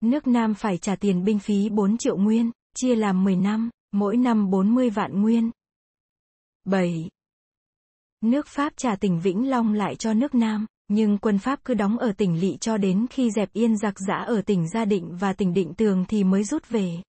Nước 0.00 0.26
Nam 0.26 0.54
phải 0.54 0.78
trả 0.78 0.96
tiền 0.96 1.24
binh 1.24 1.38
phí 1.38 1.68
4 1.68 1.98
triệu 1.98 2.16
nguyên, 2.16 2.50
chia 2.76 2.96
làm 2.96 3.24
10 3.24 3.36
năm, 3.36 3.70
mỗi 3.92 4.16
năm 4.16 4.50
40 4.50 4.90
vạn 4.90 5.22
nguyên. 5.22 5.50
7. 6.64 7.10
Nước 8.20 8.46
Pháp 8.46 8.72
trả 8.76 8.96
tỉnh 8.96 9.20
Vĩnh 9.20 9.50
Long 9.50 9.72
lại 9.72 9.96
cho 9.96 10.14
nước 10.14 10.34
Nam, 10.34 10.66
nhưng 10.88 11.18
quân 11.18 11.38
Pháp 11.38 11.64
cứ 11.64 11.74
đóng 11.74 11.98
ở 11.98 12.12
tỉnh 12.12 12.40
Lị 12.40 12.56
cho 12.56 12.76
đến 12.76 13.06
khi 13.10 13.30
dẹp 13.30 13.52
yên 13.52 13.76
giặc 13.76 13.94
giã 14.08 14.14
ở 14.14 14.42
tỉnh 14.42 14.68
Gia 14.68 14.84
Định 14.84 15.16
và 15.16 15.32
tỉnh 15.32 15.54
Định 15.54 15.74
Tường 15.74 16.04
thì 16.08 16.24
mới 16.24 16.44
rút 16.44 16.68
về. 16.68 17.02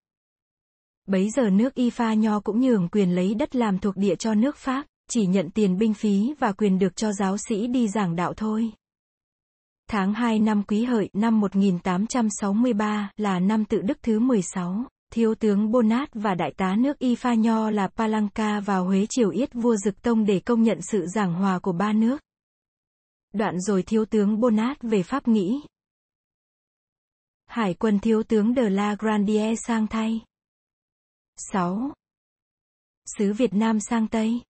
Bấy 1.05 1.29
giờ 1.29 1.49
nước 1.49 1.73
Y 1.73 1.89
Pha 1.89 2.13
Nho 2.13 2.39
cũng 2.39 2.61
nhường 2.61 2.89
quyền 2.89 3.15
lấy 3.15 3.35
đất 3.35 3.55
làm 3.55 3.79
thuộc 3.79 3.97
địa 3.97 4.15
cho 4.15 4.33
nước 4.33 4.57
Pháp, 4.57 4.85
chỉ 5.09 5.25
nhận 5.25 5.49
tiền 5.49 5.77
binh 5.77 5.93
phí 5.93 6.33
và 6.39 6.51
quyền 6.51 6.79
được 6.79 6.95
cho 6.95 7.11
giáo 7.13 7.37
sĩ 7.37 7.67
đi 7.67 7.87
giảng 7.87 8.15
đạo 8.15 8.33
thôi. 8.33 8.71
Tháng 9.89 10.13
2 10.13 10.39
năm 10.39 10.63
Quý 10.63 10.83
Hợi 10.83 11.09
năm 11.13 11.39
1863 11.39 13.11
là 13.17 13.39
năm 13.39 13.65
tự 13.65 13.81
đức 13.81 13.97
thứ 14.01 14.19
16, 14.19 14.85
thiếu 15.13 15.35
tướng 15.35 15.71
Bonat 15.71 16.09
và 16.13 16.35
đại 16.35 16.53
tá 16.57 16.75
nước 16.75 16.99
Y 16.99 17.15
Pha 17.15 17.33
Nho 17.33 17.69
là 17.69 17.87
Palanca 17.87 18.59
vào 18.59 18.85
Huế 18.85 19.05
triều 19.09 19.29
yết 19.29 19.53
vua 19.53 19.75
Dực 19.75 20.01
Tông 20.01 20.25
để 20.25 20.39
công 20.39 20.63
nhận 20.63 20.79
sự 20.81 21.05
giảng 21.05 21.33
hòa 21.33 21.59
của 21.59 21.71
ba 21.71 21.93
nước. 21.93 22.17
Đoạn 23.33 23.59
rồi 23.59 23.83
thiếu 23.83 24.05
tướng 24.05 24.39
Bonat 24.39 24.77
về 24.81 25.03
Pháp 25.03 25.27
nghĩ. 25.27 25.61
Hải 27.45 27.73
quân 27.73 27.99
thiếu 27.99 28.23
tướng 28.23 28.53
de 28.55 28.69
la 28.69 28.95
Grandier 28.99 29.59
sang 29.67 29.87
thay. 29.87 30.21
6. 31.35 31.91
Sứ 33.17 33.33
Việt 33.33 33.53
Nam 33.53 33.79
sang 33.79 34.07
Tây 34.07 34.41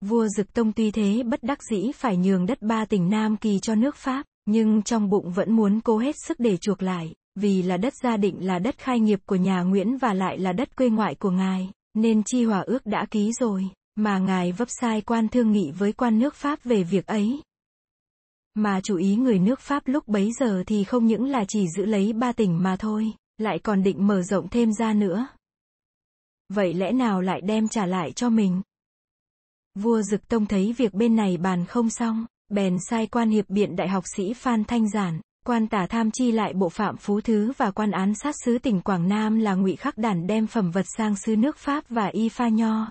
Vua 0.00 0.28
Dực 0.28 0.52
Tông 0.52 0.72
tuy 0.72 0.90
thế 0.90 1.22
bất 1.22 1.42
đắc 1.42 1.58
dĩ 1.70 1.92
phải 1.94 2.16
nhường 2.16 2.46
đất 2.46 2.62
ba 2.62 2.84
tỉnh 2.84 3.10
Nam 3.10 3.36
Kỳ 3.36 3.58
cho 3.58 3.74
nước 3.74 3.96
Pháp, 3.96 4.26
nhưng 4.46 4.82
trong 4.82 5.10
bụng 5.10 5.30
vẫn 5.30 5.52
muốn 5.52 5.80
cố 5.80 5.98
hết 5.98 6.16
sức 6.26 6.40
để 6.40 6.56
chuộc 6.56 6.82
lại, 6.82 7.14
vì 7.34 7.62
là 7.62 7.76
đất 7.76 7.92
gia 8.02 8.16
định 8.16 8.46
là 8.46 8.58
đất 8.58 8.78
khai 8.78 9.00
nghiệp 9.00 9.20
của 9.26 9.36
nhà 9.36 9.62
Nguyễn 9.62 9.98
và 9.98 10.14
lại 10.14 10.38
là 10.38 10.52
đất 10.52 10.76
quê 10.76 10.88
ngoại 10.88 11.14
của 11.14 11.30
ngài, 11.30 11.70
nên 11.94 12.22
chi 12.22 12.44
hòa 12.44 12.60
ước 12.66 12.86
đã 12.86 13.06
ký 13.10 13.32
rồi, 13.40 13.68
mà 13.96 14.18
ngài 14.18 14.52
vấp 14.52 14.68
sai 14.80 15.00
quan 15.00 15.28
thương 15.28 15.52
nghị 15.52 15.70
với 15.70 15.92
quan 15.92 16.18
nước 16.18 16.34
Pháp 16.34 16.64
về 16.64 16.82
việc 16.82 17.06
ấy. 17.06 17.42
Mà 18.54 18.80
chủ 18.80 18.96
ý 18.96 19.16
người 19.16 19.38
nước 19.38 19.60
Pháp 19.60 19.82
lúc 19.86 20.08
bấy 20.08 20.32
giờ 20.32 20.62
thì 20.66 20.84
không 20.84 21.06
những 21.06 21.24
là 21.24 21.44
chỉ 21.48 21.68
giữ 21.76 21.84
lấy 21.84 22.12
ba 22.12 22.32
tỉnh 22.32 22.62
mà 22.62 22.76
thôi, 22.76 23.12
lại 23.38 23.58
còn 23.58 23.82
định 23.82 24.06
mở 24.06 24.22
rộng 24.22 24.48
thêm 24.48 24.72
ra 24.72 24.92
nữa 24.92 25.28
vậy 26.50 26.74
lẽ 26.74 26.92
nào 26.92 27.20
lại 27.20 27.40
đem 27.40 27.68
trả 27.68 27.86
lại 27.86 28.12
cho 28.12 28.30
mình? 28.30 28.62
Vua 29.74 30.02
Dực 30.02 30.28
Tông 30.28 30.46
thấy 30.46 30.74
việc 30.78 30.94
bên 30.94 31.16
này 31.16 31.36
bàn 31.36 31.66
không 31.66 31.90
xong, 31.90 32.26
bèn 32.48 32.76
sai 32.88 33.06
quan 33.06 33.30
hiệp 33.30 33.48
biện 33.48 33.76
đại 33.76 33.88
học 33.88 34.04
sĩ 34.16 34.32
Phan 34.34 34.64
Thanh 34.64 34.88
Giản, 34.88 35.20
quan 35.46 35.68
tả 35.68 35.86
tham 35.86 36.10
chi 36.10 36.32
lại 36.32 36.52
bộ 36.54 36.68
phạm 36.68 36.96
phú 36.96 37.20
thứ 37.20 37.52
và 37.56 37.70
quan 37.70 37.90
án 37.90 38.14
sát 38.14 38.34
sứ 38.44 38.58
tỉnh 38.58 38.80
Quảng 38.80 39.08
Nam 39.08 39.38
là 39.38 39.54
ngụy 39.54 39.76
khắc 39.76 39.98
đản 39.98 40.26
đem 40.26 40.46
phẩm 40.46 40.70
vật 40.70 40.86
sang 40.96 41.16
sứ 41.16 41.36
nước 41.36 41.58
Pháp 41.58 41.84
và 41.88 42.06
y 42.06 42.28
pha 42.28 42.48
nho. 42.48 42.90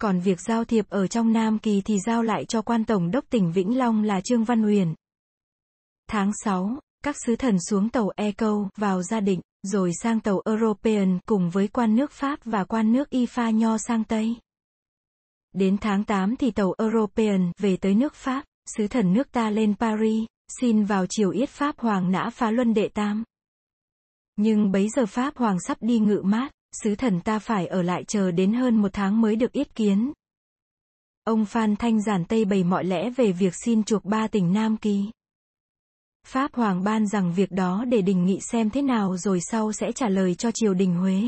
Còn 0.00 0.20
việc 0.20 0.40
giao 0.40 0.64
thiệp 0.64 0.86
ở 0.88 1.06
trong 1.06 1.32
Nam 1.32 1.58
Kỳ 1.58 1.80
thì 1.80 1.98
giao 2.06 2.22
lại 2.22 2.44
cho 2.44 2.62
quan 2.62 2.84
tổng 2.84 3.10
đốc 3.10 3.24
tỉnh 3.30 3.52
Vĩnh 3.52 3.78
Long 3.78 4.02
là 4.02 4.20
Trương 4.20 4.44
Văn 4.44 4.62
Huyền. 4.62 4.94
Tháng 6.08 6.30
6, 6.44 6.78
các 7.04 7.16
sứ 7.26 7.36
thần 7.36 7.56
xuống 7.60 7.88
tàu 7.88 8.10
e 8.16 8.32
câu 8.32 8.68
vào 8.76 9.02
gia 9.02 9.20
định 9.20 9.40
rồi 9.66 9.92
sang 10.02 10.20
tàu 10.20 10.40
European 10.44 11.18
cùng 11.26 11.50
với 11.50 11.68
quan 11.68 11.96
nước 11.96 12.12
Pháp 12.12 12.38
và 12.44 12.64
quan 12.64 12.92
nước 12.92 13.08
Ifa 13.10 13.50
Nho 13.50 13.78
sang 13.78 14.04
Tây. 14.04 14.36
Đến 15.52 15.76
tháng 15.80 16.04
8 16.04 16.36
thì 16.36 16.50
tàu 16.50 16.74
European 16.78 17.52
về 17.58 17.76
tới 17.76 17.94
nước 17.94 18.14
Pháp, 18.14 18.44
sứ 18.76 18.88
thần 18.88 19.12
nước 19.12 19.32
ta 19.32 19.50
lên 19.50 19.74
Paris, 19.78 20.24
xin 20.60 20.84
vào 20.84 21.06
triều 21.06 21.30
yết 21.30 21.48
Pháp 21.48 21.78
Hoàng 21.78 22.12
nã 22.12 22.30
phá 22.30 22.50
luân 22.50 22.74
đệ 22.74 22.88
tam. 22.88 23.24
Nhưng 24.36 24.72
bấy 24.72 24.88
giờ 24.88 25.06
Pháp 25.06 25.36
Hoàng 25.36 25.60
sắp 25.60 25.78
đi 25.80 25.98
ngự 25.98 26.22
mát, 26.24 26.50
sứ 26.82 26.94
thần 26.94 27.20
ta 27.20 27.38
phải 27.38 27.66
ở 27.66 27.82
lại 27.82 28.04
chờ 28.04 28.30
đến 28.30 28.52
hơn 28.52 28.76
một 28.76 28.92
tháng 28.92 29.20
mới 29.20 29.36
được 29.36 29.52
yết 29.52 29.74
kiến. 29.74 30.12
Ông 31.24 31.44
Phan 31.44 31.76
Thanh 31.76 32.02
giản 32.02 32.24
Tây 32.24 32.44
bày 32.44 32.64
mọi 32.64 32.84
lẽ 32.84 33.10
về 33.10 33.32
việc 33.32 33.54
xin 33.64 33.84
chuộc 33.84 34.04
ba 34.04 34.28
tỉnh 34.28 34.52
Nam 34.52 34.76
Kỳ. 34.76 35.10
Pháp 36.26 36.54
Hoàng 36.54 36.84
ban 36.84 37.06
rằng 37.06 37.32
việc 37.32 37.50
đó 37.50 37.84
để 37.88 38.02
đình 38.02 38.24
nghị 38.24 38.38
xem 38.52 38.70
thế 38.70 38.82
nào 38.82 39.16
rồi 39.16 39.40
sau 39.40 39.72
sẽ 39.72 39.92
trả 39.92 40.08
lời 40.08 40.34
cho 40.34 40.50
triều 40.54 40.74
đình 40.74 40.94
Huế. 40.94 41.22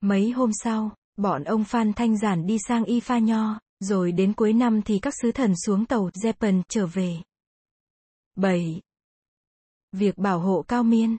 Mấy 0.00 0.30
hôm 0.30 0.50
sau, 0.52 0.90
bọn 1.16 1.44
ông 1.44 1.64
Phan 1.64 1.92
Thanh 1.92 2.18
Giản 2.18 2.46
đi 2.46 2.58
sang 2.68 2.84
Y 2.84 3.00
Pha 3.00 3.18
Nho, 3.18 3.58
rồi 3.80 4.12
đến 4.12 4.32
cuối 4.32 4.52
năm 4.52 4.82
thì 4.82 4.98
các 4.98 5.14
sứ 5.22 5.32
thần 5.32 5.52
xuống 5.66 5.86
tàu 5.86 6.10
Zeppelin 6.22 6.62
trở 6.68 6.86
về. 6.86 7.16
7. 8.34 8.80
Việc 9.92 10.18
bảo 10.18 10.40
hộ 10.40 10.64
cao 10.68 10.82
miên 10.82 11.16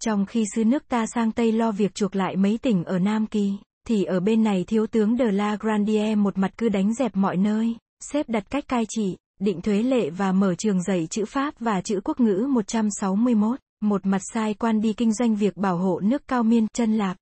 Trong 0.00 0.26
khi 0.26 0.44
sứ 0.54 0.64
nước 0.64 0.88
ta 0.88 1.06
sang 1.14 1.32
Tây 1.32 1.52
lo 1.52 1.72
việc 1.72 1.94
chuộc 1.94 2.16
lại 2.16 2.36
mấy 2.36 2.58
tỉnh 2.58 2.84
ở 2.84 2.98
Nam 2.98 3.26
Kỳ, 3.26 3.52
thì 3.86 4.04
ở 4.04 4.20
bên 4.20 4.42
này 4.42 4.64
thiếu 4.64 4.86
tướng 4.86 5.16
De 5.16 5.30
La 5.30 5.56
Grandier 5.60 6.18
một 6.18 6.38
mặt 6.38 6.50
cứ 6.58 6.68
đánh 6.68 6.94
dẹp 6.94 7.16
mọi 7.16 7.36
nơi, 7.36 7.76
xếp 8.00 8.28
đặt 8.28 8.50
cách 8.50 8.68
cai 8.68 8.84
trị, 8.88 9.16
định 9.40 9.60
thuế 9.60 9.82
lệ 9.82 10.10
và 10.10 10.32
mở 10.32 10.54
trường 10.54 10.82
dạy 10.82 11.06
chữ 11.10 11.24
Pháp 11.24 11.54
và 11.60 11.80
chữ 11.80 12.00
quốc 12.04 12.20
ngữ 12.20 12.46
161, 12.50 13.60
một 13.80 14.06
mặt 14.06 14.20
sai 14.34 14.54
quan 14.54 14.80
đi 14.80 14.92
kinh 14.92 15.12
doanh 15.12 15.36
việc 15.36 15.56
bảo 15.56 15.78
hộ 15.78 16.00
nước 16.00 16.28
cao 16.28 16.42
miên, 16.42 16.66
chân 16.72 16.92
lạp. 16.92 17.16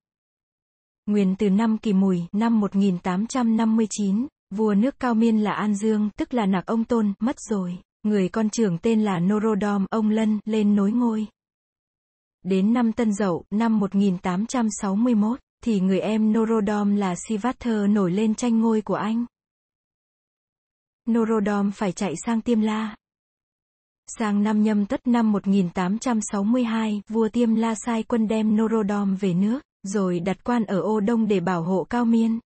Nguyên 1.07 1.37
từ 1.39 1.51
năm 1.51 1.79
Kỳ 1.79 1.93
Mùi, 1.93 2.23
năm 2.33 2.61
1859, 2.61 4.27
vua 4.55 4.75
nước 4.75 4.95
cao 5.01 5.15
miên 5.15 5.39
là 5.39 5.53
An 5.53 5.75
Dương, 5.75 6.11
tức 6.17 6.35
là 6.35 6.47
nạc 6.47 6.67
ông 6.67 6.85
Tôn, 6.85 7.13
mất 7.21 7.37
rồi. 7.41 7.79
Người 8.03 8.29
con 8.29 8.51
trưởng 8.51 8.79
tên 8.79 9.01
là 9.01 9.19
Norodom, 9.19 9.87
ông 9.91 10.11
Lân, 10.11 10.39
lên 10.45 10.77
nối 10.77 10.93
ngôi. 10.93 11.27
Đến 12.43 12.73
năm 12.73 12.93
Tân 12.93 13.13
Dậu, 13.13 13.45
năm 13.51 13.79
1861, 13.79 15.41
thì 15.65 15.81
người 15.81 16.01
em 16.01 16.33
Norodom 16.33 16.97
là 16.97 17.15
Sivater 17.29 17.91
nổi 17.91 18.13
lên 18.13 18.35
tranh 18.35 18.61
ngôi 18.61 18.81
của 18.81 18.95
anh. 18.95 19.27
Norodom 21.11 21.71
phải 21.71 21.93
chạy 21.93 22.15
sang 22.27 22.41
Tiêm 22.41 22.61
La. 22.61 22.97
Sang 24.19 24.43
năm 24.43 24.63
nhâm 24.63 24.87
tất 24.87 25.07
năm 25.07 25.33
1862, 25.33 27.03
vua 27.09 27.29
Tiêm 27.29 27.55
La 27.55 27.75
sai 27.75 28.03
quân 28.03 28.29
đem 28.29 28.57
Norodom 28.57 29.17
về 29.17 29.35
nước, 29.35 29.61
rồi 29.83 30.21
đặt 30.21 30.45
quan 30.45 30.65
ở 30.65 30.81
ô 30.81 31.01
đông 31.01 31.29
để 31.29 31.41
bảo 31.41 31.63
hộ 31.63 31.85
Cao 31.91 32.05
Miên. 32.05 32.41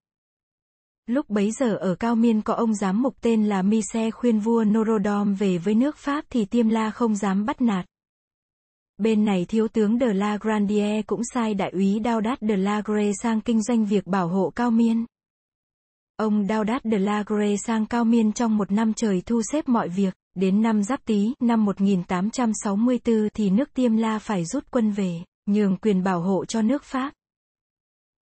Lúc 1.06 1.30
bấy 1.30 1.50
giờ 1.50 1.76
ở 1.76 1.94
Cao 1.94 2.14
Miên 2.14 2.42
có 2.42 2.54
ông 2.54 2.74
giám 2.74 3.02
mục 3.02 3.14
tên 3.20 3.44
là 3.44 3.62
Mise 3.62 4.10
khuyên 4.10 4.40
vua 4.40 4.64
Norodom 4.64 5.34
về 5.34 5.58
với 5.58 5.74
nước 5.74 5.96
Pháp 5.96 6.24
thì 6.30 6.44
Tiêm 6.44 6.68
La 6.68 6.90
không 6.90 7.16
dám 7.16 7.46
bắt 7.46 7.60
nạt. 7.60 7.86
Bên 8.96 9.24
này 9.24 9.44
thiếu 9.48 9.68
tướng 9.68 9.98
de 9.98 10.12
la 10.12 10.38
Grandier 10.40 11.06
cũng 11.06 11.20
sai 11.34 11.54
đại 11.54 11.70
úy 11.70 12.00
Daudat 12.04 12.38
de 12.40 12.56
la 12.56 12.82
Gre 12.84 13.12
sang 13.22 13.40
kinh 13.40 13.62
doanh 13.62 13.84
việc 13.84 14.06
bảo 14.06 14.28
hộ 14.28 14.52
Cao 14.56 14.70
Miên. 14.70 15.06
Ông 16.20 16.46
Daudat 16.46 16.82
de 16.84 16.98
la 16.98 17.24
Gre 17.26 17.56
sang 17.66 17.86
Cao 17.86 18.04
Miên 18.04 18.32
trong 18.32 18.56
một 18.56 18.72
năm 18.72 18.94
trời 18.94 19.22
thu 19.26 19.42
xếp 19.52 19.68
mọi 19.68 19.88
việc, 19.88 20.14
đến 20.34 20.62
năm 20.62 20.82
Giáp 20.82 21.04
Tý, 21.04 21.34
năm 21.40 21.64
1864 21.64 23.28
thì 23.34 23.50
nước 23.50 23.74
Tiêm 23.74 23.96
La 23.96 24.18
phải 24.18 24.44
rút 24.44 24.64
quân 24.70 24.90
về, 24.90 25.24
nhường 25.46 25.76
quyền 25.76 26.02
bảo 26.02 26.20
hộ 26.20 26.44
cho 26.44 26.62
nước 26.62 26.84
Pháp. 26.84 27.12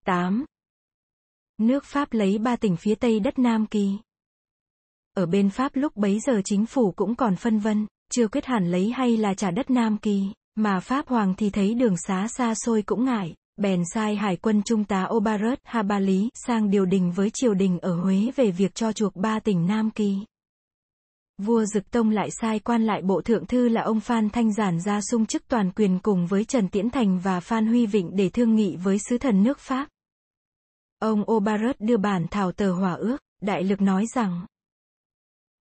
8. 0.04 0.44
Nước 1.58 1.84
Pháp 1.84 2.12
lấy 2.12 2.38
ba 2.38 2.56
tỉnh 2.56 2.76
phía 2.76 2.94
tây 2.94 3.20
đất 3.20 3.38
Nam 3.38 3.66
Kỳ. 3.66 3.98
Ở 5.14 5.26
bên 5.26 5.50
Pháp 5.50 5.76
lúc 5.76 5.96
bấy 5.96 6.20
giờ 6.20 6.40
chính 6.44 6.66
phủ 6.66 6.92
cũng 6.92 7.14
còn 7.14 7.36
phân 7.36 7.58
vân, 7.58 7.86
chưa 8.12 8.28
quyết 8.28 8.44
hẳn 8.44 8.70
lấy 8.70 8.90
hay 8.90 9.16
là 9.16 9.34
trả 9.34 9.50
đất 9.50 9.70
Nam 9.70 9.98
Kỳ, 9.98 10.22
mà 10.54 10.80
Pháp 10.80 11.08
Hoàng 11.08 11.34
thì 11.38 11.50
thấy 11.50 11.74
đường 11.74 11.96
xá 11.96 12.26
xa 12.28 12.54
xôi 12.54 12.82
cũng 12.82 13.04
ngại, 13.04 13.34
bèn 13.56 13.82
sai 13.94 14.16
hải 14.16 14.36
quân 14.36 14.62
trung 14.62 14.84
tá 14.84 15.08
Obarat 15.14 15.58
Habali 15.64 16.28
sang 16.34 16.70
điều 16.70 16.84
đình 16.84 17.12
với 17.12 17.30
triều 17.34 17.54
đình 17.54 17.78
ở 17.78 18.00
Huế 18.00 18.30
về 18.36 18.50
việc 18.50 18.74
cho 18.74 18.92
chuộc 18.92 19.16
ba 19.16 19.40
tỉnh 19.40 19.66
Nam 19.66 19.90
Kỳ. 19.90 20.18
Vua 21.38 21.64
Dực 21.64 21.90
Tông 21.90 22.10
lại 22.10 22.28
sai 22.40 22.58
quan 22.58 22.84
lại 22.84 23.02
bộ 23.02 23.22
thượng 23.22 23.46
thư 23.46 23.68
là 23.68 23.82
ông 23.82 24.00
Phan 24.00 24.30
Thanh 24.30 24.52
Giản 24.52 24.80
ra 24.80 25.00
sung 25.00 25.26
chức 25.26 25.48
toàn 25.48 25.70
quyền 25.76 25.98
cùng 25.98 26.26
với 26.26 26.44
Trần 26.44 26.68
Tiễn 26.68 26.90
Thành 26.90 27.18
và 27.18 27.40
Phan 27.40 27.66
Huy 27.66 27.86
Vịnh 27.86 28.16
để 28.16 28.28
thương 28.28 28.54
nghị 28.54 28.76
với 28.76 28.98
sứ 28.98 29.18
thần 29.18 29.42
nước 29.42 29.58
Pháp. 29.58 29.88
Ông 30.98 31.30
Obarat 31.30 31.80
đưa 31.80 31.96
bản 31.96 32.26
thảo 32.30 32.52
tờ 32.52 32.72
hòa 32.72 32.92
ước, 32.92 33.16
đại 33.42 33.64
lực 33.64 33.80
nói 33.80 34.04
rằng 34.14 34.46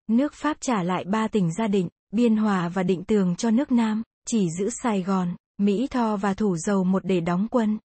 nước 0.07 0.33
Pháp 0.33 0.57
trả 0.61 0.83
lại 0.83 1.03
ba 1.07 1.27
tỉnh 1.27 1.53
gia 1.53 1.67
định, 1.67 1.89
Biên 2.11 2.35
Hòa 2.35 2.69
và 2.69 2.83
Định 2.83 3.03
Tường 3.03 3.35
cho 3.35 3.51
nước 3.51 3.71
Nam, 3.71 4.03
chỉ 4.27 4.47
giữ 4.59 4.69
Sài 4.69 5.03
Gòn, 5.03 5.35
Mỹ 5.57 5.87
Tho 5.91 6.17
và 6.17 6.33
Thủ 6.33 6.57
Dầu 6.57 6.83
một 6.83 7.05
để 7.05 7.19
đóng 7.19 7.47
quân. 7.51 7.77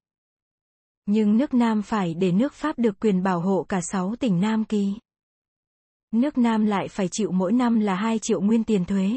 Nhưng 1.07 1.37
nước 1.37 1.55
Nam 1.55 1.83
phải 1.83 2.15
để 2.15 2.33
nước 2.33 2.53
Pháp 2.53 2.79
được 2.79 3.01
quyền 3.01 3.23
bảo 3.23 3.41
hộ 3.41 3.67
cả 3.69 3.81
sáu 3.81 4.15
tỉnh 4.21 4.41
Nam 4.41 4.65
Kỳ. 4.65 4.93
Nước 6.15 6.39
Nam 6.39 6.67
lại 6.67 6.89
phải 6.89 7.09
chịu 7.11 7.31
mỗi 7.31 7.53
năm 7.53 7.81
là 7.81 7.95
2 7.95 8.19
triệu 8.19 8.41
nguyên 8.41 8.65
tiền 8.65 8.85
thuế. 8.85 9.11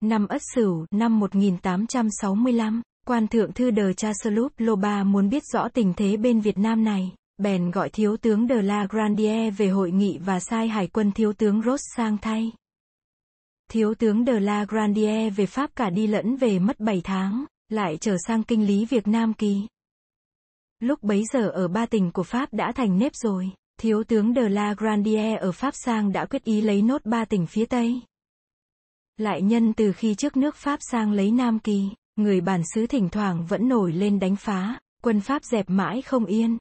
Năm 0.00 0.26
Ất 0.26 0.42
Sửu, 0.54 0.86
năm 0.90 1.20
1865, 1.20 2.82
quan 3.06 3.28
thượng 3.28 3.52
thư 3.52 3.70
Đờ 3.70 3.92
Chaselup 3.92 4.52
Loba 4.56 5.04
muốn 5.04 5.28
biết 5.28 5.42
rõ 5.52 5.68
tình 5.68 5.94
thế 5.96 6.16
bên 6.16 6.40
Việt 6.40 6.58
Nam 6.58 6.84
này, 6.84 7.12
bèn 7.38 7.70
gọi 7.70 7.90
thiếu 7.90 8.16
tướng 8.16 8.48
De 8.48 8.62
La 8.62 8.86
Grandier 8.90 9.54
về 9.56 9.68
hội 9.68 9.90
nghị 9.90 10.18
và 10.18 10.40
sai 10.40 10.68
hải 10.68 10.86
quân 10.86 11.12
thiếu 11.12 11.32
tướng 11.32 11.62
Ross 11.62 11.82
sang 11.96 12.18
thay. 12.18 12.52
Thiếu 13.74 13.94
tướng 13.94 14.24
De 14.24 14.40
La 14.40 14.64
Grandie 14.68 15.30
về 15.30 15.46
Pháp 15.46 15.76
cả 15.76 15.90
đi 15.90 16.06
lẫn 16.06 16.36
về 16.36 16.58
mất 16.58 16.80
7 16.80 17.00
tháng, 17.04 17.44
lại 17.68 17.96
trở 18.00 18.16
sang 18.26 18.42
kinh 18.42 18.66
lý 18.66 18.84
Việt 18.84 19.06
Nam 19.08 19.34
Kỳ. 19.34 19.66
Lúc 20.80 21.02
bấy 21.02 21.22
giờ 21.32 21.48
ở 21.48 21.68
ba 21.68 21.86
tỉnh 21.86 22.10
của 22.10 22.22
Pháp 22.22 22.48
đã 22.52 22.72
thành 22.72 22.98
nếp 22.98 23.12
rồi. 23.14 23.50
Thiếu 23.80 24.04
tướng 24.04 24.34
de 24.34 24.48
la 24.48 24.74
Grandie 24.78 25.36
ở 25.36 25.52
Pháp 25.52 25.74
sang 25.74 26.12
đã 26.12 26.26
quyết 26.26 26.44
ý 26.44 26.60
lấy 26.60 26.82
nốt 26.82 27.04
ba 27.04 27.24
tỉnh 27.24 27.46
phía 27.46 27.64
Tây. 27.66 28.00
Lại 29.16 29.42
nhân 29.42 29.72
từ 29.72 29.92
khi 29.92 30.14
trước 30.14 30.36
nước 30.36 30.56
Pháp 30.56 30.78
sang 30.90 31.12
lấy 31.12 31.30
Nam 31.30 31.58
Kỳ, 31.58 31.88
người 32.16 32.40
bản 32.40 32.62
xứ 32.74 32.86
thỉnh 32.86 33.08
thoảng 33.08 33.46
vẫn 33.46 33.68
nổi 33.68 33.92
lên 33.92 34.18
đánh 34.18 34.36
phá, 34.36 34.78
quân 35.02 35.20
Pháp 35.20 35.44
dẹp 35.44 35.70
mãi 35.70 36.02
không 36.02 36.24
yên. 36.24 36.58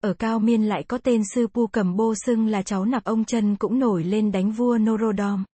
Ở 0.00 0.14
Cao 0.14 0.38
Miên 0.38 0.62
lại 0.62 0.84
có 0.88 0.98
tên 0.98 1.22
sư 1.34 1.46
Pu 1.46 1.66
Cầm 1.66 1.96
Bô 1.96 2.14
xưng 2.26 2.46
là 2.46 2.62
cháu 2.62 2.84
nạp 2.84 3.04
ông 3.04 3.24
chân 3.24 3.56
cũng 3.56 3.78
nổi 3.78 4.04
lên 4.04 4.32
đánh 4.32 4.52
vua 4.52 4.78
Norodom. 4.78 5.44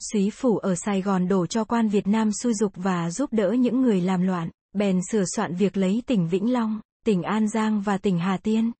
Súy 0.00 0.30
phủ 0.30 0.58
ở 0.58 0.74
Sài 0.74 1.02
Gòn 1.02 1.28
đổ 1.28 1.46
cho 1.46 1.64
quan 1.64 1.88
Việt 1.88 2.06
Nam 2.06 2.30
xui 2.42 2.54
dục 2.54 2.72
và 2.76 3.10
giúp 3.10 3.32
đỡ 3.32 3.52
những 3.58 3.82
người 3.82 4.00
làm 4.00 4.22
loạn, 4.22 4.50
bèn 4.72 5.00
sửa 5.10 5.24
soạn 5.36 5.54
việc 5.54 5.76
lấy 5.76 6.02
tỉnh 6.06 6.28
Vĩnh 6.28 6.52
Long, 6.52 6.80
tỉnh 7.06 7.22
An 7.22 7.48
Giang 7.48 7.80
và 7.80 7.98
tỉnh 7.98 8.18
Hà 8.18 8.36
Tiên. 8.36 8.72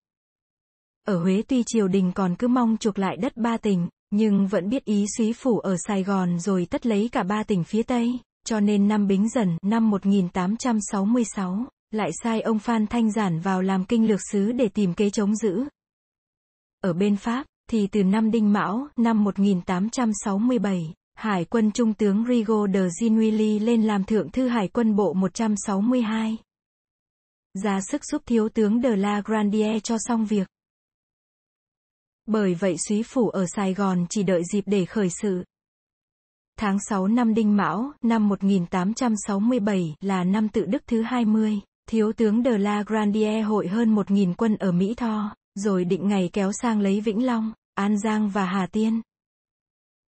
Ở 1.06 1.22
Huế 1.22 1.42
tuy 1.48 1.62
triều 1.66 1.88
đình 1.88 2.12
còn 2.14 2.36
cứ 2.36 2.48
mong 2.48 2.76
chuộc 2.80 2.98
lại 2.98 3.16
đất 3.16 3.36
ba 3.36 3.56
tỉnh, 3.56 3.88
nhưng 4.10 4.46
vẫn 4.46 4.68
biết 4.68 4.84
ý 4.84 5.06
suý 5.16 5.32
phủ 5.32 5.58
ở 5.58 5.76
Sài 5.86 6.02
Gòn 6.02 6.38
rồi 6.40 6.66
tất 6.70 6.86
lấy 6.86 7.08
cả 7.12 7.22
ba 7.22 7.42
tỉnh 7.42 7.64
phía 7.64 7.82
Tây, 7.82 8.18
cho 8.46 8.60
nên 8.60 8.88
năm 8.88 9.06
Bính 9.06 9.28
Dần, 9.28 9.58
năm 9.62 9.90
1866, 9.90 11.66
lại 11.90 12.10
sai 12.22 12.40
ông 12.40 12.58
Phan 12.58 12.86
Thanh 12.86 13.12
Giản 13.12 13.40
vào 13.40 13.62
làm 13.62 13.84
kinh 13.84 14.08
lược 14.08 14.20
sứ 14.32 14.52
để 14.52 14.68
tìm 14.68 14.94
kế 14.94 15.10
chống 15.10 15.36
giữ. 15.36 15.64
Ở 16.80 16.92
bên 16.92 17.16
Pháp, 17.16 17.46
thì 17.70 17.86
từ 17.86 18.04
năm 18.04 18.30
Đinh 18.30 18.52
Mão, 18.52 18.88
năm 18.96 19.24
1867, 19.24 20.94
Hải 21.16 21.44
quân 21.44 21.70
Trung 21.70 21.94
tướng 21.94 22.24
Rigaud 22.28 22.70
de 22.74 22.88
Ginuili 23.00 23.58
lên 23.58 23.82
làm 23.82 24.04
thượng 24.04 24.30
thư 24.30 24.48
Hải 24.48 24.68
quân 24.68 24.96
bộ 24.96 25.12
162. 25.12 26.36
Ra 27.54 27.80
sức 27.90 28.04
giúp 28.04 28.22
thiếu 28.26 28.48
tướng 28.48 28.82
de 28.82 28.96
la 28.96 29.22
Grandier 29.24 29.82
cho 29.82 29.96
xong 29.98 30.24
việc. 30.24 30.48
Bởi 32.26 32.54
vậy 32.54 32.76
suý 32.88 33.02
phủ 33.02 33.28
ở 33.28 33.46
Sài 33.46 33.74
Gòn 33.74 34.06
chỉ 34.10 34.22
đợi 34.22 34.42
dịp 34.52 34.64
để 34.66 34.84
khởi 34.84 35.08
sự. 35.22 35.44
Tháng 36.58 36.78
6 36.88 37.06
năm 37.06 37.34
Đinh 37.34 37.56
Mão, 37.56 37.92
năm 38.02 38.28
1867 38.28 39.94
là 40.00 40.24
năm 40.24 40.48
tự 40.48 40.64
đức 40.64 40.82
thứ 40.86 41.02
20, 41.02 41.60
thiếu 41.88 42.12
tướng 42.12 42.42
De 42.44 42.58
La 42.58 42.82
Grandier 42.86 43.46
hội 43.46 43.68
hơn 43.68 43.94
1.000 43.94 44.34
quân 44.34 44.56
ở 44.56 44.72
Mỹ 44.72 44.94
Tho, 44.94 45.34
rồi 45.54 45.84
định 45.84 46.08
ngày 46.08 46.30
kéo 46.32 46.52
sang 46.52 46.80
lấy 46.80 47.00
Vĩnh 47.00 47.26
Long, 47.26 47.52
An 47.74 47.98
Giang 47.98 48.28
và 48.28 48.44
Hà 48.44 48.66
Tiên. 48.72 49.00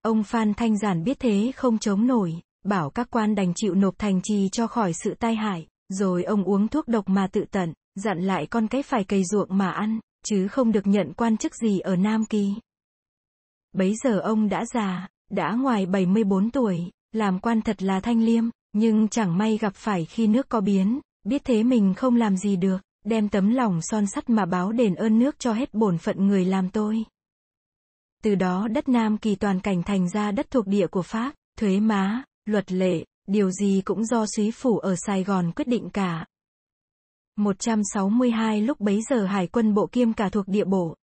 Ông 0.06 0.24
Phan 0.24 0.54
Thanh 0.54 0.78
Giản 0.78 1.04
biết 1.04 1.20
thế 1.20 1.52
không 1.56 1.78
chống 1.78 2.08
nổi, 2.08 2.34
bảo 2.64 2.90
các 2.90 3.08
quan 3.12 3.36
đành 3.36 3.54
chịu 3.56 3.76
nộp 3.76 3.98
thành 3.98 4.22
trì 4.24 4.50
cho 4.50 4.68
khỏi 4.68 4.94
sự 4.94 5.14
tai 5.20 5.36
hại, 5.36 5.68
rồi 5.90 6.24
ông 6.24 6.44
uống 6.44 6.68
thuốc 6.68 6.88
độc 6.88 7.10
mà 7.10 7.28
tự 7.28 7.46
tận, 7.52 7.74
dặn 7.96 8.20
lại 8.20 8.48
con 8.48 8.68
cái 8.68 8.84
phải 8.84 9.04
cày 9.04 9.24
ruộng 9.24 9.58
mà 9.58 9.72
ăn, 9.72 10.00
chứ 10.26 10.48
không 10.48 10.72
được 10.72 10.88
nhận 10.88 11.14
quan 11.14 11.38
chức 11.38 11.56
gì 11.56 11.80
ở 11.80 11.96
Nam 11.96 12.26
Kỳ. 12.26 12.54
Bấy 13.74 13.96
giờ 14.04 14.20
ông 14.20 14.50
đã 14.50 14.66
già, 14.66 15.08
đã 15.32 15.52
ngoài 15.52 15.86
74 15.86 16.52
tuổi, 16.52 16.80
làm 17.12 17.40
quan 17.40 17.62
thật 17.62 17.84
là 17.84 18.00
thanh 18.00 18.22
liêm, 18.22 18.44
nhưng 18.74 19.08
chẳng 19.08 19.38
may 19.38 19.58
gặp 19.58 19.76
phải 19.76 20.06
khi 20.06 20.28
nước 20.28 20.50
có 20.50 20.62
biến, 20.62 21.00
biết 21.24 21.42
thế 21.46 21.64
mình 21.64 21.94
không 21.94 22.16
làm 22.16 22.38
gì 22.38 22.56
được, 22.56 22.78
đem 23.06 23.30
tấm 23.30 23.50
lòng 23.50 23.80
son 23.82 24.08
sắt 24.08 24.30
mà 24.30 24.46
báo 24.46 24.72
đền 24.72 24.96
ơn 24.96 25.20
nước 25.20 25.40
cho 25.40 25.54
hết 25.54 25.74
bổn 25.74 25.98
phận 25.98 26.28
người 26.28 26.46
làm 26.46 26.70
tôi. 26.70 27.06
Từ 28.26 28.36
đó 28.36 28.68
đất 28.68 28.90
Nam 28.90 29.18
Kỳ 29.18 29.36
toàn 29.36 29.60
cảnh 29.60 29.84
thành 29.84 30.10
ra 30.10 30.32
đất 30.32 30.52
thuộc 30.52 30.68
địa 30.68 30.88
của 30.88 31.02
Pháp, 31.02 31.34
thuế 31.60 31.80
má, 31.80 32.24
luật 32.46 32.72
lệ, 32.72 33.06
điều 33.28 33.52
gì 33.52 33.82
cũng 33.86 34.06
do 34.06 34.26
suý 34.36 34.52
phủ 34.52 34.78
ở 34.78 34.96
Sài 34.96 35.24
Gòn 35.24 35.52
quyết 35.56 35.68
định 35.68 35.90
cả. 35.90 36.26
162 37.36 38.62
lúc 38.62 38.80
bấy 38.80 39.02
giờ 39.10 39.26
hải 39.26 39.48
quân 39.48 39.74
bộ 39.74 39.88
kiêm 39.92 40.14
cả 40.14 40.30
thuộc 40.30 40.48
địa 40.48 40.66
bộ. 40.66 40.96